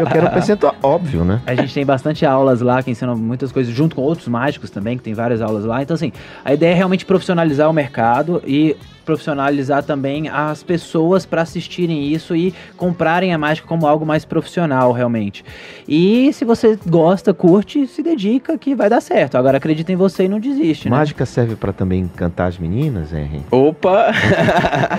Eu 0.01 0.07
quero 0.07 0.27
um 0.27 0.31
percentual, 0.31 0.75
óbvio, 0.83 1.25
né? 1.25 1.41
A 1.47 1.55
gente 1.55 1.73
tem 1.73 1.85
bastante 1.85 2.25
aulas 2.27 2.61
lá 2.61 2.83
que 2.83 2.91
ensinam 2.91 3.17
muitas 3.17 3.53
coisas, 3.53 3.73
junto 3.75 3.97
com 3.97 4.03
outros 4.03 4.29
mágicos 4.29 4.71
também, 4.71 4.97
que 4.97 5.03
tem 5.03 5.15
várias 5.15 5.41
aulas 5.41 5.65
lá. 5.65 5.83
Então, 5.83 5.95
assim, 5.95 6.13
a 6.45 6.53
ideia 6.53 6.73
é 6.73 6.75
realmente 6.75 7.05
profissionalizar 7.05 7.69
o 7.69 7.73
mercado 7.73 8.43
e 8.47 8.77
profissionalizar 9.05 9.83
também 9.83 10.29
as 10.29 10.63
pessoas 10.63 11.27
para 11.27 11.43
assistirem 11.43 12.09
isso 12.13 12.35
e 12.35 12.55
comprarem 12.77 13.35
a 13.35 13.39
mágica 13.39 13.69
como 13.69 13.87
algo 13.87 14.05
mais 14.05 14.25
profissional, 14.25 14.93
realmente. 14.93 15.45
E 15.87 16.33
se 16.33 16.45
você 16.45 16.79
gosta, 16.87 17.35
curte, 17.35 17.87
se 17.87 18.03
dedica 18.03 18.57
que 18.57 18.75
vai 18.75 18.89
dar 18.89 19.01
certo. 19.01 19.37
Agora 19.37 19.59
acredita 19.59 19.93
em 19.93 19.97
você 19.97 20.25
e 20.25 20.29
não 20.29 20.41
desiste, 20.41 20.89
né? 20.89 20.97
Mágica 20.97 21.27
serve 21.27 21.55
para 21.55 21.73
também 21.73 22.11
cantar 22.17 22.47
as 22.47 22.59
meninas, 22.59 23.13
Henry? 23.13 23.43
Opa! 23.51 24.11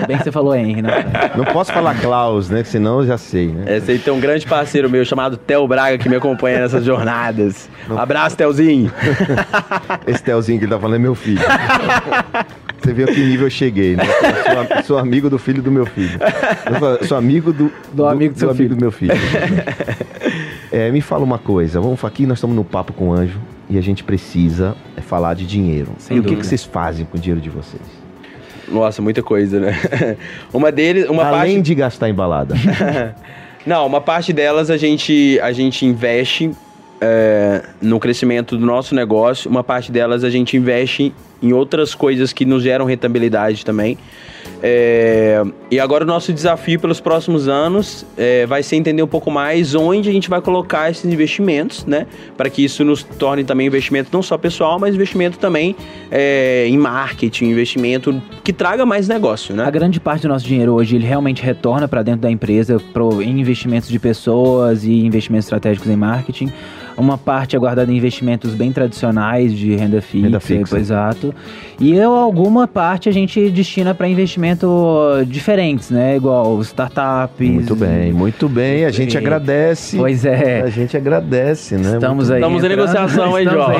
É 0.02 0.06
bem 0.06 0.18
que 0.18 0.24
você 0.24 0.32
falou 0.32 0.54
Henry, 0.54 0.82
né? 0.82 1.04
Não 1.36 1.44
posso 1.44 1.72
falar 1.72 2.00
Klaus, 2.00 2.48
né? 2.48 2.62
Senão 2.62 3.00
eu 3.00 3.06
já 3.06 3.18
sei, 3.18 3.48
né? 3.48 3.76
Esse 3.76 3.90
aí 3.90 3.98
tem 3.98 4.12
um 4.12 4.20
grande 4.20 4.45
parceiro 4.46 4.88
meu 4.88 5.04
chamado 5.04 5.36
Theo 5.36 5.66
Braga 5.66 5.98
que 5.98 6.08
me 6.08 6.16
acompanha 6.16 6.60
nessas 6.60 6.84
jornadas. 6.84 7.68
Um 7.90 7.98
abraço, 7.98 8.36
Telzinho. 8.36 8.92
Esse 10.06 10.22
Telzinho 10.22 10.58
que 10.58 10.64
ele 10.64 10.72
tá 10.72 10.78
falando 10.78 10.96
é 10.96 10.98
meu 10.98 11.14
filho. 11.14 11.40
Você 12.80 12.92
vê 12.92 13.04
a 13.04 13.06
que 13.06 13.20
nível 13.20 13.46
eu 13.46 13.50
cheguei, 13.50 13.96
né? 13.96 14.04
Eu 14.04 14.54
sou, 14.54 14.84
sou, 14.84 14.98
amigo 14.98 15.28
do 15.28 15.38
filho 15.38 15.62
do 15.62 15.72
meu 15.72 15.86
filho. 15.86 16.18
Eu 17.00 17.06
sou 17.06 17.18
amigo 17.18 17.52
do, 17.52 17.64
do, 17.64 17.96
do 17.96 18.06
amigo 18.06 18.34
do, 18.34 18.40
do, 18.40 18.50
amigo 18.50 18.74
do 18.74 18.80
meu 18.80 18.92
filho. 18.92 19.12
É, 20.70 20.90
me 20.90 21.00
fala 21.00 21.24
uma 21.24 21.38
coisa. 21.38 21.80
Vamos 21.80 22.04
aqui, 22.04 22.26
nós 22.26 22.38
estamos 22.38 22.54
no 22.54 22.64
papo 22.64 22.92
com 22.92 23.08
o 23.08 23.12
anjo 23.12 23.40
e 23.68 23.78
a 23.78 23.80
gente 23.80 24.04
precisa 24.04 24.76
é, 24.96 25.00
falar 25.00 25.34
de 25.34 25.46
dinheiro. 25.46 25.92
Sem 25.98 26.16
e 26.16 26.20
dúvida. 26.20 26.34
o 26.34 26.36
que, 26.36 26.42
que 26.42 26.46
vocês 26.46 26.64
fazem 26.64 27.06
com 27.06 27.16
o 27.16 27.20
dinheiro 27.20 27.40
de 27.40 27.50
vocês? 27.50 27.82
Nossa, 28.68 29.00
muita 29.00 29.22
coisa, 29.22 29.60
né? 29.60 30.16
uma 30.52 30.72
deles, 30.72 31.08
uma 31.08 31.24
Além 31.24 31.54
parte... 31.54 31.62
de 31.62 31.74
gastar 31.74 32.08
em 32.08 32.14
balada. 32.14 32.54
Não, 33.66 33.84
uma 33.84 34.00
parte 34.00 34.32
delas 34.32 34.70
a 34.70 34.76
gente, 34.76 35.40
a 35.42 35.50
gente 35.50 35.84
investe 35.84 36.52
é, 37.00 37.62
no 37.82 37.98
crescimento 37.98 38.56
do 38.56 38.64
nosso 38.64 38.94
negócio, 38.94 39.50
uma 39.50 39.64
parte 39.64 39.90
delas 39.90 40.22
a 40.22 40.30
gente 40.30 40.56
investe 40.56 41.12
em 41.42 41.52
outras 41.52 41.92
coisas 41.92 42.32
que 42.32 42.44
nos 42.44 42.62
geram 42.62 42.84
rentabilidade 42.84 43.64
também. 43.64 43.98
É, 44.62 45.42
e 45.70 45.78
agora 45.78 46.04
o 46.04 46.06
nosso 46.06 46.32
desafio 46.32 46.80
pelos 46.80 47.00
próximos 47.00 47.46
anos 47.48 48.06
é, 48.16 48.46
vai 48.46 48.62
ser 48.62 48.76
entender 48.76 49.02
um 49.02 49.06
pouco 49.06 49.30
mais 49.30 49.74
onde 49.74 50.08
a 50.08 50.12
gente 50.12 50.30
vai 50.30 50.40
colocar 50.40 50.90
esses 50.90 51.04
investimentos, 51.04 51.84
né? 51.84 52.06
Para 52.36 52.48
que 52.48 52.64
isso 52.64 52.84
nos 52.84 53.02
torne 53.02 53.44
também 53.44 53.66
investimento 53.66 54.08
não 54.12 54.22
só 54.22 54.38
pessoal, 54.38 54.78
mas 54.78 54.94
investimento 54.94 55.38
também 55.38 55.76
é, 56.10 56.66
em 56.68 56.78
marketing, 56.78 57.46
investimento 57.46 58.20
que 58.42 58.52
traga 58.52 58.86
mais 58.86 59.08
negócio, 59.08 59.54
né? 59.54 59.64
A 59.64 59.70
grande 59.70 60.00
parte 60.00 60.22
do 60.22 60.28
nosso 60.28 60.46
dinheiro 60.46 60.72
hoje 60.72 60.96
ele 60.96 61.06
realmente 61.06 61.42
retorna 61.42 61.86
para 61.86 62.02
dentro 62.02 62.22
da 62.22 62.30
empresa 62.30 62.80
pro, 62.92 63.22
em 63.22 63.40
investimentos 63.40 63.88
de 63.88 63.98
pessoas 63.98 64.84
e 64.84 65.04
investimentos 65.04 65.46
estratégicos 65.46 65.90
em 65.90 65.96
marketing. 65.96 66.52
Uma 66.96 67.18
parte 67.18 67.54
é 67.54 67.58
guardada 67.58 67.92
em 67.92 67.96
investimentos 67.96 68.54
bem 68.54 68.72
tradicionais 68.72 69.52
de 69.52 69.76
renda 69.76 70.00
fixa, 70.00 70.26
renda 70.26 70.40
fixa. 70.40 70.78
exato. 70.78 71.34
E 71.78 72.00
alguma 72.00 72.66
parte 72.66 73.06
a 73.08 73.12
gente 73.12 73.50
destina 73.50 73.94
para 73.94 74.08
investimento 74.08 74.66
diferentes, 75.26 75.90
né? 75.90 76.16
Igual 76.16 76.58
startups. 76.62 77.50
Muito 77.50 77.76
bem, 77.76 78.12
muito 78.14 78.48
bem. 78.48 78.86
A 78.86 78.90
gente 78.90 79.12
e... 79.12 79.18
agradece. 79.18 79.98
Pois 79.98 80.24
é. 80.24 80.62
A 80.62 80.70
gente 80.70 80.96
agradece, 80.96 81.76
né? 81.76 81.94
Estamos 81.94 82.28
muito... 82.28 82.32
aí. 82.32 82.40
Estamos 82.40 82.64
em 82.64 82.68
negociação, 82.68 83.38
hein, 83.38 83.44
João? 83.50 83.72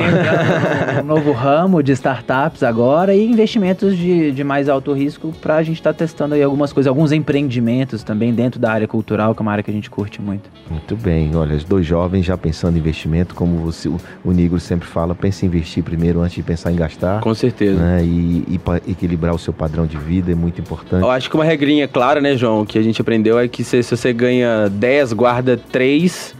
um 1.01 1.05
novo 1.05 1.31
ramo 1.31 1.81
de 1.81 1.93
startups 1.93 2.61
agora 2.61 3.15
e 3.15 3.25
investimentos 3.25 3.97
de, 3.97 4.31
de 4.31 4.43
mais 4.43 4.69
alto 4.69 4.93
risco 4.93 5.33
para 5.41 5.55
a 5.55 5.63
gente 5.63 5.77
estar 5.77 5.93
tá 5.93 5.97
testando 5.97 6.35
aí 6.35 6.43
algumas 6.43 6.71
coisas, 6.71 6.87
alguns 6.87 7.11
empreendimentos 7.11 8.03
também 8.03 8.31
dentro 8.31 8.59
da 8.59 8.71
área 8.71 8.87
cultural, 8.87 9.33
que 9.33 9.41
é 9.41 9.43
uma 9.43 9.51
área 9.51 9.63
que 9.63 9.71
a 9.71 9.73
gente 9.73 9.89
curte 9.89 10.21
muito. 10.21 10.51
Muito 10.69 10.95
bem. 10.95 11.35
Olha, 11.35 11.55
os 11.55 11.63
dois 11.63 11.85
jovens 11.85 12.23
já 12.23 12.37
pensando 12.37 12.75
em 12.75 12.79
investimento 12.79 13.06
investimento, 13.07 13.33
como 13.33 13.57
você, 13.57 13.87
o, 13.87 13.99
o 14.23 14.31
Negro 14.31 14.59
sempre 14.59 14.87
fala, 14.87 15.15
pense 15.15 15.45
em 15.45 15.47
investir 15.47 15.83
primeiro 15.83 16.21
antes 16.21 16.35
de 16.35 16.43
pensar 16.43 16.71
em 16.71 16.75
gastar. 16.75 17.21
Com 17.21 17.33
certeza. 17.33 17.79
Né? 17.79 18.03
E, 18.03 18.43
e 18.47 18.91
equilibrar 18.91 19.33
o 19.33 19.39
seu 19.39 19.53
padrão 19.53 19.87
de 19.87 19.97
vida 19.97 20.31
é 20.31 20.35
muito 20.35 20.59
importante. 20.59 21.01
Eu 21.01 21.09
acho 21.09 21.29
que 21.29 21.35
uma 21.35 21.45
regrinha 21.45 21.87
clara, 21.87 22.21
né, 22.21 22.35
João, 22.35 22.65
que 22.65 22.77
a 22.77 22.81
gente 22.81 23.01
aprendeu 23.01 23.39
é 23.39 23.47
que 23.47 23.63
se, 23.63 23.81
se 23.81 23.95
você 23.95 24.13
ganha 24.13 24.69
10, 24.69 25.13
guarda 25.13 25.57
3 25.71 26.35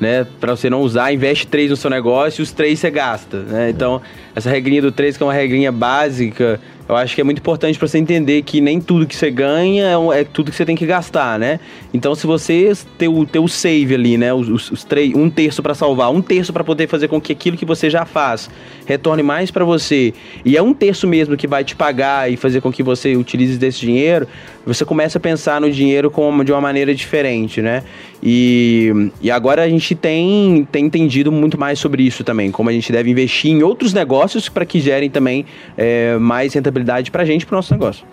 né? 0.00 0.26
Para 0.40 0.56
você 0.56 0.68
não 0.68 0.80
usar, 0.80 1.12
investe 1.12 1.46
três 1.46 1.70
no 1.70 1.76
seu 1.76 1.88
negócio 1.88 2.40
e 2.40 2.42
os 2.42 2.50
três 2.50 2.80
você 2.80 2.90
gasta, 2.90 3.38
né? 3.42 3.70
Então, 3.70 4.02
essa 4.34 4.50
regrinha 4.50 4.82
do 4.82 4.90
3, 4.90 5.16
que 5.16 5.22
é 5.22 5.26
uma 5.26 5.32
regrinha 5.32 5.70
básica, 5.70 6.58
eu 6.88 6.96
acho 6.96 7.14
que 7.14 7.20
é 7.20 7.24
muito 7.24 7.38
importante 7.38 7.78
para 7.78 7.88
você 7.88 7.98
entender 7.98 8.42
que 8.42 8.60
nem 8.60 8.80
tudo 8.80 9.06
que 9.06 9.14
você 9.14 9.30
ganha 9.30 9.84
é, 9.84 10.20
é, 10.20 10.24
tudo 10.24 10.50
que 10.50 10.56
você 10.56 10.64
tem 10.64 10.76
que 10.76 10.86
gastar, 10.86 11.38
né? 11.38 11.60
Então, 11.94 12.14
se 12.14 12.26
você 12.26 12.72
ter 12.98 13.08
o, 13.08 13.24
ter 13.24 13.38
o 13.38 13.48
save 13.48 13.94
ali, 13.94 14.18
né? 14.18 14.32
Os, 14.34 14.48
os, 14.48 14.70
os 14.70 14.84
três, 14.84 15.14
um 15.14 15.30
terço 15.30 15.62
para 15.62 15.74
salvar, 15.74 16.10
um 16.10 16.20
terço 16.20 16.52
para 16.52 16.64
poder 16.64 16.88
fazer 16.88 17.08
com 17.08 17.20
que 17.20 17.32
aquilo 17.32 17.56
que 17.56 17.64
você 17.64 17.88
já 17.88 18.04
faz 18.04 18.50
retorne 18.86 19.22
mais 19.22 19.50
para 19.50 19.64
você, 19.64 20.12
e 20.44 20.56
é 20.56 20.62
um 20.62 20.74
terço 20.74 21.06
mesmo 21.06 21.36
que 21.36 21.46
vai 21.46 21.64
te 21.64 21.76
pagar 21.76 22.30
e 22.30 22.36
fazer 22.36 22.60
com 22.60 22.72
que 22.72 22.82
você 22.82 23.16
utilize 23.16 23.58
desse 23.58 23.80
dinheiro, 23.80 24.26
você 24.64 24.84
começa 24.84 25.18
a 25.18 25.20
pensar 25.20 25.60
no 25.60 25.70
dinheiro 25.70 26.10
como 26.10 26.44
de 26.44 26.52
uma 26.52 26.60
maneira 26.60 26.94
diferente, 26.94 27.60
né? 27.60 27.82
E, 28.22 29.10
e 29.20 29.30
agora 29.30 29.62
a 29.62 29.68
gente 29.68 29.94
tem, 29.94 30.66
tem 30.70 30.86
entendido 30.86 31.32
muito 31.32 31.58
mais 31.58 31.78
sobre 31.78 32.02
isso 32.02 32.22
também, 32.22 32.50
como 32.50 32.70
a 32.70 32.72
gente 32.72 32.92
deve 32.92 33.10
investir 33.10 33.50
em 33.50 33.62
outros 33.62 33.92
negócios 33.92 34.48
para 34.48 34.64
que 34.64 34.80
gerem 34.80 35.10
também 35.10 35.44
é, 35.76 36.16
mais 36.18 36.54
rentabilidade 36.54 37.10
para 37.10 37.22
a 37.22 37.26
gente, 37.26 37.44
para 37.44 37.54
o 37.54 37.58
nosso 37.58 37.72
negócio. 37.72 38.04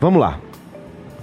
Vamos 0.00 0.20
lá 0.20 0.40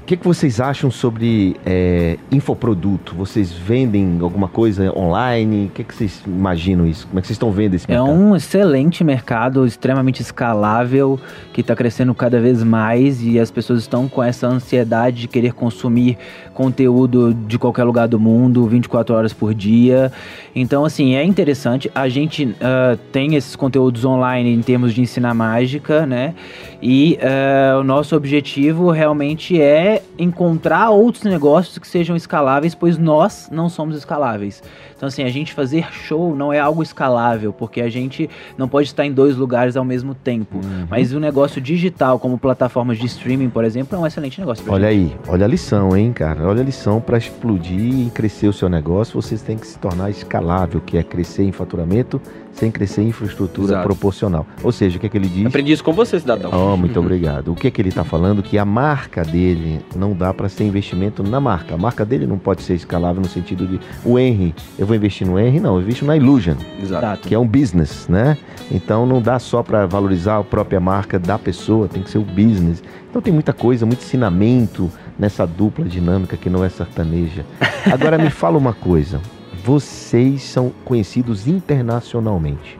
que, 0.07 0.15
que 0.15 0.25
vocês 0.25 0.61
acham 0.61 0.89
sobre 0.89 1.57
é, 1.65 2.17
infoproduto? 2.31 3.13
Vocês 3.13 3.51
vendem 3.51 4.19
alguma 4.21 4.47
coisa 4.47 4.97
online? 4.97 5.65
O 5.65 5.69
que, 5.69 5.83
que 5.83 5.93
vocês 5.93 6.23
imaginam 6.25 6.87
isso? 6.87 7.05
Como 7.07 7.19
é 7.19 7.21
que 7.21 7.27
vocês 7.27 7.35
estão 7.35 7.51
vendo 7.51 7.73
esse 7.73 7.85
mercado? 7.85 8.09
É 8.09 8.13
um 8.13 8.33
excelente 8.33 9.03
mercado, 9.03 9.65
extremamente 9.65 10.21
escalável, 10.21 11.19
que 11.51 11.59
está 11.59 11.75
crescendo 11.75 12.15
cada 12.15 12.39
vez 12.39 12.63
mais 12.63 13.21
e 13.21 13.37
as 13.37 13.51
pessoas 13.51 13.81
estão 13.81 14.07
com 14.07 14.23
essa 14.23 14.47
ansiedade 14.47 15.17
de 15.17 15.27
querer 15.27 15.51
consumir 15.51 16.17
conteúdo 16.53 17.33
de 17.33 17.59
qualquer 17.59 17.83
lugar 17.83 18.07
do 18.07 18.17
mundo, 18.17 18.65
24 18.65 19.13
horas 19.13 19.33
por 19.33 19.53
dia. 19.53 20.09
Então, 20.55 20.85
assim, 20.85 21.15
é 21.15 21.23
interessante. 21.23 21.91
A 21.93 22.07
gente 22.07 22.45
uh, 22.45 22.97
tem 23.11 23.35
esses 23.35 23.57
conteúdos 23.57 24.05
online 24.05 24.53
em 24.53 24.61
termos 24.61 24.93
de 24.93 25.01
ensinar 25.01 25.33
mágica, 25.33 26.05
né? 26.05 26.33
E 26.81 27.19
uh, 27.21 27.81
o 27.81 27.83
nosso 27.83 28.15
objetivo 28.15 28.89
realmente 28.89 29.61
é 29.61 29.96
encontrar 30.17 30.89
outros 30.89 31.23
negócios 31.23 31.77
que 31.77 31.87
sejam 31.87 32.15
escaláveis, 32.15 32.75
pois 32.75 32.97
nós 32.97 33.49
não 33.51 33.69
somos 33.69 33.95
escaláveis. 33.95 34.61
Então, 34.97 35.07
assim, 35.07 35.23
a 35.23 35.29
gente 35.29 35.53
fazer 35.53 35.85
show 35.93 36.35
não 36.35 36.51
é 36.51 36.59
algo 36.59 36.81
escalável, 36.81 37.53
porque 37.53 37.81
a 37.81 37.89
gente 37.89 38.27
não 38.57 38.67
pode 38.67 38.87
estar 38.87 39.05
em 39.05 39.13
dois 39.13 39.37
lugares 39.37 39.77
ao 39.77 39.85
mesmo 39.85 40.15
tempo. 40.15 40.57
Uhum. 40.57 40.87
Mas 40.89 41.13
o 41.13 41.19
negócio 41.19 41.61
digital, 41.61 42.17
como 42.17 42.35
plataformas 42.37 42.97
de 42.97 43.05
streaming, 43.05 43.49
por 43.49 43.63
exemplo, 43.63 43.95
é 43.95 44.01
um 44.01 44.07
excelente 44.07 44.39
negócio. 44.39 44.65
Olha 44.67 44.87
aí, 44.87 45.15
olha 45.27 45.45
a 45.45 45.47
lição, 45.47 45.95
hein, 45.95 46.11
cara? 46.11 46.47
Olha 46.47 46.61
a 46.61 46.65
lição 46.65 46.99
para 46.99 47.15
explodir 47.15 48.07
e 48.07 48.09
crescer 48.09 48.47
o 48.47 48.53
seu 48.53 48.67
negócio, 48.67 49.21
vocês 49.21 49.43
têm 49.43 49.55
que 49.55 49.67
se 49.67 49.77
tornar 49.77 50.09
escalável, 50.09 50.81
que 50.81 50.97
é 50.97 51.03
crescer 51.03 51.43
em 51.43 51.51
faturamento 51.51 52.19
sem 52.57 52.71
crescer 52.71 53.03
em 53.03 53.09
infraestrutura 53.09 53.73
Exato. 53.73 53.83
proporcional. 53.83 54.45
Ou 54.63 54.71
seja, 54.71 54.97
o 54.97 54.99
que, 54.99 55.05
é 55.05 55.09
que 55.09 55.17
ele 55.17 55.27
diz? 55.27 55.45
Aprendi 55.45 55.71
isso 55.71 55.83
com 55.83 55.93
você, 55.93 56.19
cidadão. 56.19 56.51
Oh, 56.51 56.75
muito 56.75 56.97
obrigado. 56.99 57.51
O 57.51 57.55
que 57.55 57.67
é 57.67 57.71
que 57.71 57.79
ele 57.79 57.89
está 57.89 58.03
falando? 58.03 58.41
Que 58.41 58.57
a 58.57 58.65
marca 58.65 59.23
dele 59.23 59.79
não 59.95 60.13
dá 60.13 60.33
para 60.33 60.49
ser 60.49 60.63
investimento 60.63 61.21
na 61.21 61.39
marca. 61.39 61.75
A 61.75 61.77
marca 61.77 62.03
dele 62.03 62.25
não 62.25 62.37
pode 62.37 62.63
ser 62.63 62.73
escalável 62.73 63.21
no 63.21 63.27
sentido 63.27 63.67
de 63.67 63.79
o 64.03 64.17
Henry, 64.17 64.55
eu 64.77 64.86
vou 64.87 64.95
investir 64.95 65.27
no 65.27 65.39
Henry, 65.39 65.59
não, 65.59 65.75
eu 65.75 65.81
investo 65.81 66.05
na 66.05 66.17
Illusion, 66.17 66.55
Exato. 66.81 67.27
que 67.27 67.35
é 67.35 67.39
um 67.39 67.47
business, 67.47 68.07
né? 68.07 68.37
Então 68.71 69.05
não 69.05 69.21
dá 69.21 69.37
só 69.37 69.61
para 69.61 69.85
valorizar 69.85 70.39
a 70.39 70.43
própria 70.43 70.79
marca 70.79 71.19
da 71.19 71.37
pessoa, 71.37 71.87
tem 71.87 72.01
que 72.01 72.09
ser 72.09 72.17
o 72.17 72.23
business. 72.23 72.83
Então 73.09 73.21
tem 73.21 73.31
muita 73.31 73.53
coisa, 73.53 73.85
muito 73.85 74.01
ensinamento 74.03 74.91
nessa 75.17 75.45
dupla 75.45 75.85
dinâmica 75.85 76.35
que 76.35 76.49
não 76.49 76.63
é 76.63 76.69
sertaneja. 76.69 77.45
Agora 77.91 78.17
me 78.17 78.29
fala 78.29 78.57
uma 78.57 78.73
coisa 78.73 79.21
vocês 79.67 80.43
são 80.43 80.71
conhecidos 80.85 81.45
internacionalmente. 81.45 82.79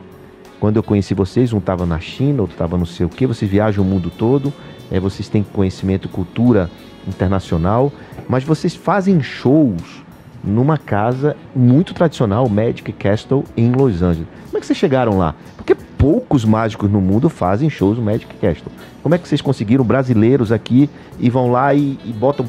Quando 0.58 0.78
eu 0.78 0.82
conheci 0.82 1.12
vocês, 1.12 1.52
um 1.52 1.58
estava 1.58 1.84
na 1.84 2.00
China, 2.00 2.40
outro 2.40 2.54
estava 2.54 2.78
não 2.78 2.86
sei 2.86 3.04
o 3.04 3.10
que, 3.10 3.26
vocês 3.26 3.50
viajam 3.50 3.84
o 3.84 3.86
mundo 3.86 4.10
todo, 4.10 4.50
é, 4.90 4.98
vocês 4.98 5.28
têm 5.28 5.42
conhecimento, 5.42 6.08
cultura 6.08 6.70
internacional, 7.06 7.92
mas 8.26 8.42
vocês 8.42 8.74
fazem 8.74 9.22
shows 9.22 10.02
numa 10.48 10.78
casa 10.78 11.36
muito 11.54 11.94
tradicional, 11.94 12.48
Magic 12.48 12.92
Castle, 12.92 13.44
em 13.56 13.70
Los 13.70 14.02
Angeles. 14.02 14.28
Como 14.46 14.56
é 14.56 14.60
que 14.60 14.66
vocês 14.66 14.78
chegaram 14.78 15.18
lá? 15.18 15.34
Porque 15.56 15.74
poucos 15.74 16.44
mágicos 16.44 16.90
no 16.90 17.00
mundo 17.00 17.28
fazem 17.28 17.68
shows 17.68 17.98
no 17.98 18.04
Magic 18.04 18.34
Castle. 18.36 18.72
Como 19.02 19.14
é 19.14 19.18
que 19.18 19.28
vocês 19.28 19.40
conseguiram 19.40 19.84
brasileiros 19.84 20.50
aqui 20.50 20.88
e 21.18 21.28
vão 21.28 21.50
lá 21.50 21.74
e, 21.74 21.98
e 22.04 22.12
botam 22.12 22.46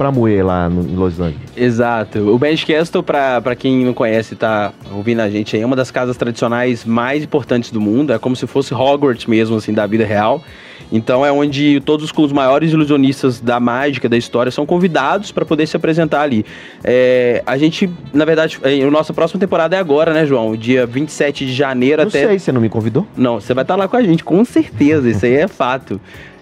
pra 0.00 0.10
moer 0.10 0.42
lá 0.42 0.66
no, 0.66 0.80
em 0.80 0.96
Los 0.96 1.20
Angeles? 1.20 1.42
Exato. 1.54 2.34
O 2.34 2.38
Magic 2.38 2.72
Castle, 2.72 3.02
pra, 3.02 3.38
pra 3.42 3.54
quem 3.54 3.84
não 3.84 3.92
conhece 3.92 4.32
e 4.32 4.36
tá 4.36 4.72
ouvindo 4.90 5.20
a 5.20 5.28
gente 5.28 5.54
aí, 5.54 5.60
é 5.60 5.66
uma 5.66 5.76
das 5.76 5.90
casas 5.90 6.16
tradicionais 6.16 6.86
mais 6.86 7.22
importantes 7.22 7.70
do 7.70 7.78
mundo. 7.82 8.10
É 8.10 8.18
como 8.18 8.34
se 8.34 8.46
fosse 8.46 8.72
Hogwarts 8.72 9.26
mesmo, 9.26 9.56
assim, 9.56 9.74
da 9.74 9.86
vida 9.86 10.06
real. 10.06 10.42
Então 10.90 11.24
é 11.24 11.30
onde 11.30 11.80
todos 11.80 12.10
os 12.16 12.32
maiores 12.32 12.72
ilusionistas 12.72 13.40
da 13.40 13.60
mágica, 13.60 14.08
da 14.08 14.16
história, 14.16 14.50
são 14.50 14.64
convidados 14.64 15.30
para 15.32 15.44
poder 15.44 15.66
se 15.66 15.76
apresentar 15.76 16.22
ali. 16.22 16.46
É, 16.82 17.42
a 17.46 17.58
gente, 17.58 17.88
na 18.12 18.24
verdade, 18.24 18.58
é, 18.62 18.82
a 18.82 18.90
nossa 18.90 19.12
próxima 19.12 19.38
temporada 19.38 19.76
é 19.76 19.78
agora, 19.78 20.14
né, 20.14 20.24
João? 20.24 20.56
Dia 20.56 20.86
27 20.86 21.44
de 21.44 21.52
janeiro 21.52 22.00
Não 22.00 22.08
até. 22.08 22.26
sei, 22.26 22.38
você 22.38 22.50
não 22.50 22.60
me 22.60 22.70
convidou? 22.70 23.06
Não, 23.16 23.38
você 23.38 23.52
vai 23.52 23.62
estar 23.62 23.76
lá 23.76 23.86
com 23.86 23.98
a 23.98 24.02
gente, 24.02 24.24
com 24.24 24.42
certeza, 24.46 25.10
isso 25.10 25.26
aí 25.26 25.34
é 25.34 25.46
fato. 25.46 26.00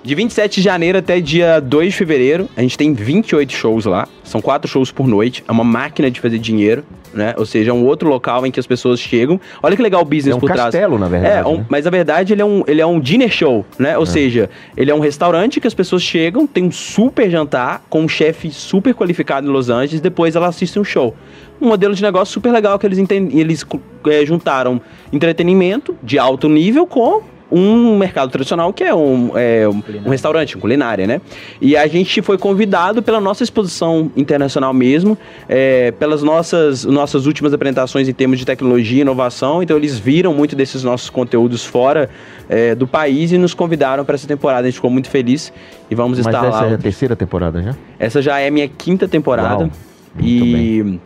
De 0.09 0.15
27 0.15 0.55
de 0.55 0.63
janeiro 0.63 0.97
até 0.97 1.21
dia 1.21 1.61
2 1.61 1.89
de 1.93 1.99
fevereiro, 1.99 2.49
a 2.57 2.63
gente 2.63 2.79
tem 2.79 2.95
28 2.95 3.53
shows 3.53 3.85
lá. 3.85 4.09
São 4.25 4.41
quatro 4.41 4.67
shows 4.67 4.91
por 4.91 5.07
noite. 5.07 5.45
É 5.47 5.53
uma 5.53 5.63
máquina 5.63 6.11
de 6.11 6.19
fazer 6.19 6.39
dinheiro, 6.39 6.83
né? 7.13 7.35
Ou 7.37 7.45
seja, 7.45 7.73
é 7.73 7.75
um 7.75 7.85
outro 7.85 8.09
local 8.09 8.47
em 8.47 8.51
que 8.51 8.59
as 8.59 8.67
pessoas 8.67 8.99
chegam. 9.01 9.39
Olha 9.63 9.77
que 9.77 9.83
legal 9.83 10.01
o 10.01 10.07
business 10.07 10.33
É 10.33 10.35
um 10.35 10.41
por 10.41 10.47
trás. 10.51 10.63
castelo, 10.73 10.99
na 10.99 11.09
verdade, 11.09 11.35
É, 11.35 11.47
um- 11.47 11.59
né? 11.59 11.67
mas 11.69 11.85
na 11.85 11.91
verdade 11.91 12.33
ele 12.33 12.41
é 12.41 12.45
um, 12.47 12.65
ele 12.67 12.81
é 12.81 12.87
um 12.87 12.99
dinner 12.99 13.29
show, 13.31 13.67
né? 13.79 13.99
Ou 13.99 14.07
seja, 14.07 14.49
ele 14.79 14.91
é 14.91 14.95
um 14.95 14.99
restaurante 14.99 15.61
que 15.61 15.67
as 15.67 15.75
pessoas 15.75 16.01
chegam, 16.01 16.47
tem 16.47 16.65
um 16.65 16.73
super 16.73 17.29
jantar 17.29 17.85
com 17.91 18.01
um 18.01 18.09
chefe 18.09 18.51
super 18.51 18.95
qualificado 18.95 19.47
em 19.47 19.51
Los 19.51 19.69
Angeles, 19.69 20.01
depois 20.01 20.35
ela 20.35 20.47
assiste 20.47 20.79
um 20.81 20.85
show. 20.85 21.15
Um 21.61 21.69
modelo 21.69 21.95
de 21.95 22.03
negócio 22.03 22.33
super 22.33 22.51
legal 22.51 22.79
que 22.79 22.87
eles, 22.87 22.99
eles 23.11 23.67
eh, 24.07 24.25
juntaram 24.25 24.81
entretenimento 25.13 25.95
de 26.03 26.19
alto 26.19 26.49
nível 26.49 26.87
com 26.87 27.21
um 27.51 27.97
mercado 27.97 28.31
tradicional 28.31 28.73
que 28.73 28.85
é 28.85 28.95
um, 28.95 29.31
é, 29.35 29.67
um- 29.69 29.83
um 30.07 30.11
restaurante, 30.11 30.55
uma 30.57 30.61
culinária, 30.61 31.07
né? 31.07 31.21
E 31.61 31.77
a 31.77 31.87
gente 31.87 32.21
foi 32.21 32.37
convidado 32.37 33.03
pela 33.03 33.21
nossa 33.21 33.43
exposição 33.43 34.11
internacional 34.17 34.73
mesmo, 34.75 35.17
é, 35.49 35.91
pelas 35.93 36.23
nossas, 36.23 36.85
nossas 36.85 37.27
últimas 37.27 37.53
apresentações 37.55 38.09
em 38.09 38.13
termos 38.13 38.39
de 38.39 38.45
tecnologia 38.45 38.99
e 38.99 39.01
inovação. 39.01 39.63
Então 39.63 39.77
eles 39.77 39.99
viram 39.99 40.35
muito 40.35 40.55
desses 40.55 40.85
nossos 40.85 41.09
conteúdos 41.09 41.65
fora 41.65 42.11
é, 42.49 42.75
do 42.75 42.87
país 42.87 43.33
e 43.33 43.39
nos 43.39 43.55
convidaram 43.55 44.05
para 44.05 44.15
essa 44.15 44.27
temporada. 44.29 44.63
A 44.63 44.65
gente 44.67 44.75
ficou 44.75 44.91
muito 44.91 45.09
feliz 45.09 45.53
e 45.91 45.95
vamos 45.95 46.19
Mas 46.19 46.27
estar 46.27 46.47
essa 46.47 46.61
lá. 46.63 46.71
é 46.71 46.75
a 46.75 46.79
terceira 46.79 47.17
temporada 47.17 47.63
já? 47.63 47.75
Essa 47.99 48.21
já 48.21 48.39
é 48.39 48.49
a 48.49 48.51
minha 48.51 48.69
quinta 48.69 49.09
temporada. 49.09 49.49
Uau, 49.49 49.61
muito 49.61 49.79
e 50.21 50.99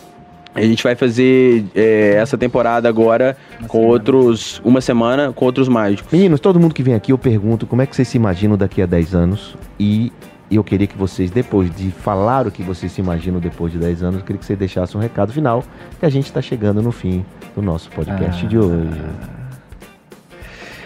a 0.54 0.60
gente 0.62 0.82
vai 0.82 0.94
fazer 0.94 1.64
é, 1.74 2.14
essa 2.14 2.36
temporada 2.36 2.88
agora 2.88 3.36
com 3.68 3.78
outros. 3.86 4.60
Uma 4.64 4.80
semana 4.80 5.32
com 5.32 5.44
outros 5.44 5.68
mágicos. 5.68 6.12
Meninos, 6.12 6.40
todo 6.40 6.60
mundo 6.60 6.74
que 6.74 6.82
vem 6.82 6.94
aqui 6.94 7.12
eu 7.12 7.18
pergunto 7.18 7.66
como 7.66 7.82
é 7.82 7.86
que 7.86 7.94
vocês 7.96 8.08
se 8.08 8.16
imaginam 8.16 8.56
daqui 8.56 8.82
a 8.82 8.86
10 8.86 9.14
anos 9.14 9.56
e 9.78 10.12
eu 10.50 10.62
queria 10.62 10.86
que 10.86 10.96
vocês, 10.98 11.30
depois 11.30 11.74
de 11.74 11.90
falar 11.90 12.46
o 12.46 12.50
que 12.50 12.62
vocês 12.62 12.92
se 12.92 13.00
imaginam 13.00 13.40
depois 13.40 13.72
de 13.72 13.78
10 13.78 14.02
anos, 14.02 14.16
eu 14.20 14.24
queria 14.26 14.38
que 14.38 14.44
vocês 14.44 14.58
deixassem 14.58 14.98
um 14.98 15.02
recado 15.02 15.32
final, 15.32 15.64
que 15.98 16.04
a 16.04 16.10
gente 16.10 16.26
está 16.26 16.42
chegando 16.42 16.82
no 16.82 16.92
fim 16.92 17.24
do 17.56 17.62
nosso 17.62 17.88
podcast 17.90 18.44
Ah. 18.44 18.48
de 18.48 18.58
hoje. 18.58 19.41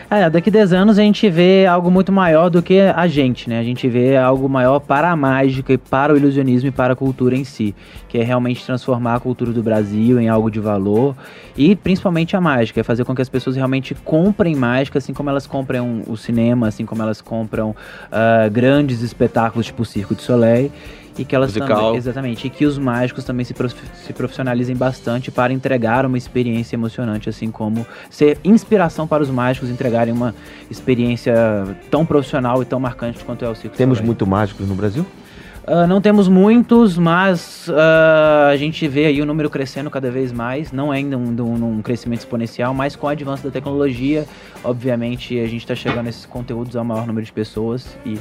É, 0.09 0.31
daqui 0.31 0.53
10 0.53 0.73
anos 0.73 0.99
a 1.01 1.03
gente 1.03 1.29
vê 1.29 1.67
algo 1.67 1.91
muito 1.91 2.13
maior 2.13 2.49
do 2.49 2.63
que 2.63 2.79
a 2.79 3.09
gente, 3.09 3.51
né? 3.51 3.59
A 3.59 3.63
gente 3.65 3.89
vê 3.89 4.17
algo 4.17 4.49
maior 4.49 4.79
para 4.79 5.11
a 5.11 5.17
mágica 5.17 5.73
e 5.73 5.79
para 5.79 6.15
o 6.15 6.17
ilusionismo 6.17 6.69
e 6.69 6.71
para 6.71 6.93
a 6.93 6.97
cultura 6.97 7.35
em 7.35 7.43
si, 7.43 7.75
que 8.09 8.17
é 8.17 8.23
realmente 8.23 8.65
transformar 8.65 9.17
a 9.17 9.21
cultura 9.21 9.51
do 9.51 9.65
Brasil 9.65 10.21
em 10.21 10.29
algo 10.29 10.49
de 10.49 10.61
valor 10.61 11.17
e 11.57 11.75
principalmente 11.75 12.37
a 12.37 12.41
mágica, 12.41 12.81
é 12.81 12.85
fazer 12.85 13.05
com 13.05 13.17
que 13.17 13.23
as 13.23 13.29
pessoas 13.29 13.57
realmente 13.57 13.97
comprem 13.97 14.55
mágica, 14.55 14.99
assim 14.99 15.13
como 15.13 15.29
elas 15.29 15.45
compram 15.45 16.03
o 16.07 16.17
cinema, 16.17 16.69
assim 16.69 16.87
como 16.87 17.03
elas 17.03 17.21
compram 17.21 17.75
ah, 18.13 18.49
grandes 18.49 19.03
espetáculos 19.03 19.67
tipo 19.67 19.83
o 19.83 19.85
Circo 19.85 20.15
de 20.15 20.23
Soleil. 20.23 20.71
E 21.19 21.25
que 21.25 21.35
elas 21.35 21.49
Musical. 21.55 21.79
também, 21.79 21.97
exatamente, 21.97 22.47
e 22.47 22.51
que 22.51 22.67
os 22.67 22.77
mágicos 22.79 23.25
também 23.25 23.45
se, 23.45 23.55
prof- 23.55 23.75
se 23.95 24.13
profissionalizem 24.13 24.77
bastante 24.77 25.31
para 25.31 25.53
entregar 25.53 26.05
uma 26.05 26.19
experiência 26.19 26.77
emocionante, 26.77 27.29
assim 27.29 27.51
como 27.51 27.87
ser 28.11 28.39
inspiração 28.45 29.07
para 29.07 29.23
os 29.23 29.31
mágicos 29.31 29.71
entregarem 29.71 30.13
uma 30.13 30.35
experiência 30.71 31.35
tão 31.91 32.05
profissional 32.05 32.61
e 32.63 32.67
tão 32.67 32.79
marcante 32.79 33.25
quanto 33.25 33.45
é 33.45 33.49
o 33.49 33.55
Circo 33.55 33.77
Temos 33.77 33.97
Soleil. 33.99 34.07
muito 34.07 34.27
mágicos 34.27 34.69
no 34.69 34.75
Brasil? 34.75 35.07
Ah, 35.67 35.87
não 35.87 36.01
temos 36.01 36.29
muitos, 36.29 36.97
mas 36.97 37.69
ah, 37.71 38.51
a 38.53 38.57
gente 38.57 38.87
vê 38.87 39.07
aí 39.07 39.21
o 39.21 39.27
número 39.27 39.51
crescendo 39.51 39.91
cada 39.91 40.11
vez 40.11 40.31
mais. 40.31 40.71
Não 40.71 40.93
é 40.93 40.99
ainda 40.99 41.17
um, 41.17 41.35
um, 41.41 41.79
um 41.79 41.83
crescimento 41.83 42.21
exponencial, 42.21 42.73
mas 42.75 42.95
com 42.95 43.07
o 43.07 43.11
avanço 43.11 43.43
da 43.43 43.51
tecnologia, 43.51 44.27
obviamente 44.63 45.37
a 45.41 45.47
gente 45.47 45.63
está 45.63 45.75
chegando 45.75 46.07
a 46.07 46.11
esses 46.11 46.27
conteúdos 46.27 46.77
ao 46.77 46.85
maior 46.85 47.07
número 47.07 47.25
de 47.25 47.33
pessoas 47.33 47.97
e 48.05 48.17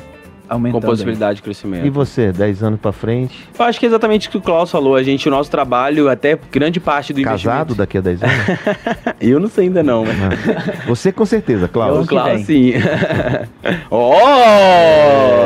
aumentando. 0.49 0.81
Com 0.81 0.87
possibilidade 0.87 1.37
de 1.37 1.41
crescimento. 1.41 1.85
E 1.85 1.89
você, 1.89 2.31
10 2.31 2.63
anos 2.63 2.79
pra 2.79 2.91
frente, 2.91 3.47
Eu 3.57 3.65
acho 3.65 3.79
que 3.79 3.85
é 3.85 3.89
exatamente 3.89 4.27
o 4.27 4.31
que 4.31 4.37
o 4.37 4.41
Klaus 4.41 4.69
falou. 4.71 4.95
A 4.95 5.03
gente, 5.03 5.27
o 5.27 5.31
nosso 5.31 5.49
trabalho, 5.51 6.09
até 6.09 6.37
grande 6.51 6.79
parte 6.79 7.13
do 7.13 7.21
casado 7.21 7.73
investimento... 7.73 7.75
daqui 7.75 7.97
a 7.97 8.01
10 8.01 8.23
anos? 8.23 8.35
Eu 9.21 9.39
não 9.39 9.47
sei 9.49 9.65
ainda 9.65 9.81
não, 9.83 10.05
mas... 10.05 10.15
Ah. 10.19 10.83
Você 10.87 11.11
com 11.11 11.25
certeza, 11.25 11.65
O 11.65 11.69
Cláudio. 11.69 12.01
que 12.03 12.07
Klaus, 12.07 12.41
sim. 12.45 12.73
oh! 13.89 14.15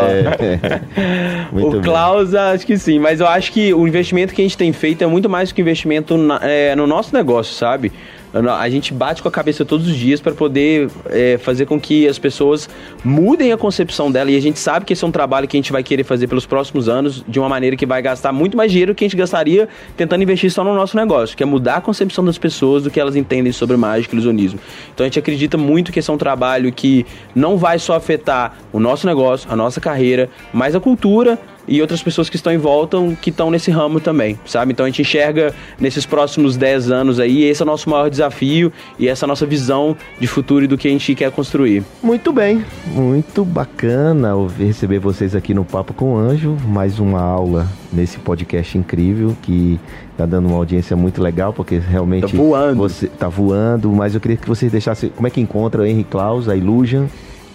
É. 0.09 0.81
Muito 1.51 1.67
o 1.67 1.71
bem. 1.71 1.81
Klaus, 1.81 2.33
acho 2.35 2.65
que 2.65 2.77
sim, 2.77 2.99
mas 2.99 3.19
eu 3.19 3.27
acho 3.27 3.51
que 3.51 3.73
o 3.73 3.87
investimento 3.87 4.33
que 4.33 4.41
a 4.41 4.45
gente 4.45 4.57
tem 4.57 4.71
feito 4.73 5.03
é 5.03 5.07
muito 5.07 5.29
mais 5.29 5.49
do 5.49 5.55
que 5.55 5.61
investimento 5.61 6.17
na- 6.17 6.39
é, 6.43 6.75
no 6.75 6.85
nosso 6.85 7.13
negócio, 7.15 7.53
sabe? 7.55 7.91
A 8.33 8.69
gente 8.69 8.93
bate 8.93 9.21
com 9.21 9.27
a 9.27 9.31
cabeça 9.31 9.65
todos 9.65 9.87
os 9.87 9.95
dias 9.95 10.21
para 10.21 10.33
poder 10.33 10.89
é, 11.07 11.37
fazer 11.39 11.65
com 11.65 11.79
que 11.79 12.07
as 12.07 12.19
pessoas 12.19 12.69
mudem 13.03 13.51
a 13.51 13.57
concepção 13.57 14.11
dela. 14.11 14.29
E 14.29 14.37
a 14.37 14.41
gente 14.41 14.59
sabe 14.59 14.85
que 14.85 14.93
esse 14.93 15.03
é 15.03 15.07
um 15.07 15.11
trabalho 15.11 15.47
que 15.47 15.57
a 15.57 15.59
gente 15.59 15.71
vai 15.71 15.81
querer 15.81 16.03
fazer 16.03 16.27
pelos 16.27 16.45
próximos 16.45 16.87
anos 16.87 17.23
de 17.27 17.39
uma 17.39 17.49
maneira 17.49 17.75
que 17.75 17.85
vai 17.85 18.01
gastar 18.01 18.31
muito 18.31 18.55
mais 18.55 18.71
dinheiro 18.71 18.93
que 18.93 19.03
a 19.03 19.07
gente 19.07 19.17
gastaria 19.17 19.67
tentando 19.97 20.21
investir 20.21 20.51
só 20.51 20.63
no 20.63 20.75
nosso 20.75 20.95
negócio, 20.95 21.35
que 21.35 21.41
é 21.41 21.45
mudar 21.45 21.77
a 21.77 21.81
concepção 21.81 22.23
das 22.23 22.37
pessoas 22.37 22.83
do 22.83 22.91
que 22.91 22.99
elas 22.99 23.15
entendem 23.15 23.51
sobre 23.51 23.75
mágica 23.77 24.13
e 24.13 24.15
ilusionismo. 24.15 24.59
Então 24.93 25.03
a 25.03 25.07
gente 25.07 25.17
acredita 25.17 25.57
muito 25.57 25.91
que 25.91 25.99
esse 25.99 26.09
é 26.09 26.13
um 26.13 26.17
trabalho 26.17 26.71
que 26.71 27.05
não 27.33 27.57
vai 27.57 27.79
só 27.79 27.95
afetar 27.95 28.57
o 28.71 28.79
nosso 28.79 29.07
negócio, 29.07 29.51
a 29.51 29.55
nossa 29.55 29.81
carreira, 29.81 30.29
mas 30.53 30.75
a 30.75 30.79
cultura 30.79 31.39
e 31.69 31.81
outras 31.81 32.01
pessoas 32.01 32.29
que 32.29 32.35
estão 32.35 32.51
em 32.51 32.57
volta 32.57 32.97
que 33.21 33.29
estão 33.29 33.51
nesse 33.51 33.69
ramo 33.69 33.99
também, 33.99 34.37
sabe? 34.45 34.71
Então 34.73 34.85
a 34.85 34.89
gente 34.89 35.03
enxerga 35.03 35.53
nesses 35.79 36.05
próximos 36.05 36.57
10 36.57 36.89
anos 36.91 37.19
aí, 37.19 37.43
esse 37.43 37.61
é 37.61 37.63
o 37.63 37.67
nosso 37.67 37.89
maior 37.89 38.09
desafio 38.09 38.73
e 38.97 39.07
essa 39.07 39.23
é 39.23 39.27
a 39.27 39.29
nossa 39.29 39.45
visão 39.45 39.95
de 40.19 40.25
futuro 40.27 40.65
e 40.65 40.67
do 40.67 40.77
que 40.77 40.87
a 40.87 40.91
gente 40.91 41.13
quer 41.13 41.31
construir. 41.31 41.83
Muito 42.01 42.33
bem, 42.33 42.65
muito 42.87 43.45
bacana 43.45 44.35
ouvir, 44.35 44.65
receber 44.65 44.97
vocês 44.99 45.35
aqui 45.35 45.53
no 45.53 45.63
Papo 45.63 45.93
com 45.93 46.15
o 46.15 46.17
Anjo, 46.17 46.57
mais 46.67 46.99
uma 46.99 47.21
aula 47.21 47.67
nesse 47.93 48.17
podcast 48.17 48.77
incrível 48.77 49.37
que 49.41 49.79
tá 50.17 50.25
dando 50.25 50.47
uma 50.47 50.57
audiência 50.57 50.97
muito 50.97 51.21
legal, 51.21 51.53
porque 51.53 51.77
realmente 51.77 52.31
Tá 52.31 52.37
voando. 52.37 52.75
você 52.77 53.07
tá 53.07 53.29
voando, 53.29 53.89
mas 53.91 54.15
eu 54.15 54.19
queria 54.19 54.37
que 54.37 54.47
vocês 54.47 54.71
deixassem, 54.71 55.09
como 55.15 55.27
é 55.27 55.29
que 55.29 55.39
encontra 55.39 55.81
o 55.83 55.85
Henry 55.85 56.03
Claus, 56.03 56.49
a 56.49 56.55
Illusion? 56.55 57.05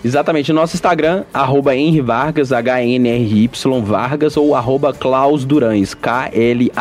Exatamente, 0.05 0.53
no 0.53 0.61
nosso 0.61 0.77
Instagram, 0.77 1.25
arroba 1.33 1.75
Henry 1.75 2.03
Vargas, 2.03 2.53
H-N-R-Y 2.53 3.51
Vargas 3.83 4.37
ou 4.37 4.55
arroba 4.55 4.93
Klaus 4.93 5.47
Durães, 5.47 5.95
K-L-A-U-S-S 5.95 6.73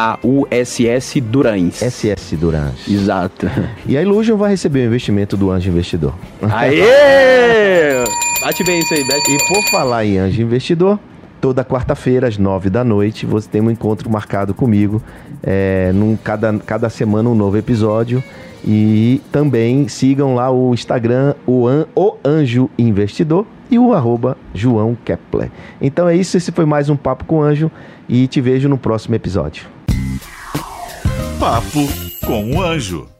Durães. 1.22 1.82
SS 1.82 2.36
Durante. 2.36 2.94
Exato. 2.94 3.50
E 3.88 3.98
a 3.98 4.02
Illusion 4.02 4.36
vai 4.38 4.50
receber 4.52 4.82
o 4.82 4.88
investimento 4.88 5.38
do 5.38 5.50
Anjo 5.52 5.70
Investidor. 5.70 6.14
Aê! 6.42 8.04
Bate 8.42 8.64
bem 8.64 8.80
isso 8.80 8.94
aí, 8.94 9.08
bate 9.08 9.32
E 9.32 9.38
por 9.48 9.64
falar 9.72 10.06
em 10.06 10.18
Anjo 10.18 10.42
Investidor, 10.42 11.00
toda 11.40 11.64
quarta-feira, 11.64 12.28
às 12.28 12.38
nove 12.38 12.70
da 12.70 12.84
noite, 12.84 13.26
você 13.26 13.48
tem 13.50 13.62
um 13.62 13.72
encontro 13.72 14.10
marcado 14.10 14.54
comigo. 14.54 15.02
É, 15.42 15.92
num, 15.94 16.18
cada, 16.18 16.54
cada 16.60 16.90
semana 16.90 17.30
um 17.30 17.36
novo 17.36 17.58
episódio. 17.58 18.24
E 18.66 19.22
também 19.32 19.88
sigam 19.88 20.36
lá 20.36 20.50
o 20.50 20.74
Instagram, 20.74 21.36
o, 21.46 21.68
An, 21.68 21.86
o 21.96 22.16
Anjo 22.24 22.70
Investidor 22.78 23.46
e 23.70 23.78
o 23.78 23.94
arroba 23.94 24.38
João 24.54 24.96
Kepler. 25.04 25.52
Então 25.82 26.08
é 26.08 26.16
isso, 26.16 26.38
esse 26.38 26.52
foi 26.52 26.66
mais 26.66 26.90
um 26.90 26.96
Papo 26.96 27.26
com 27.26 27.40
o 27.40 27.42
Anjo 27.42 27.70
e 28.08 28.28
te 28.28 28.40
vejo 28.40 28.70
no 28.70 28.78
próximo 28.78 29.16
episódio. 29.16 29.66
Papo 31.40 31.88
com 32.26 32.56
o 32.56 32.62
Anjo. 32.62 33.13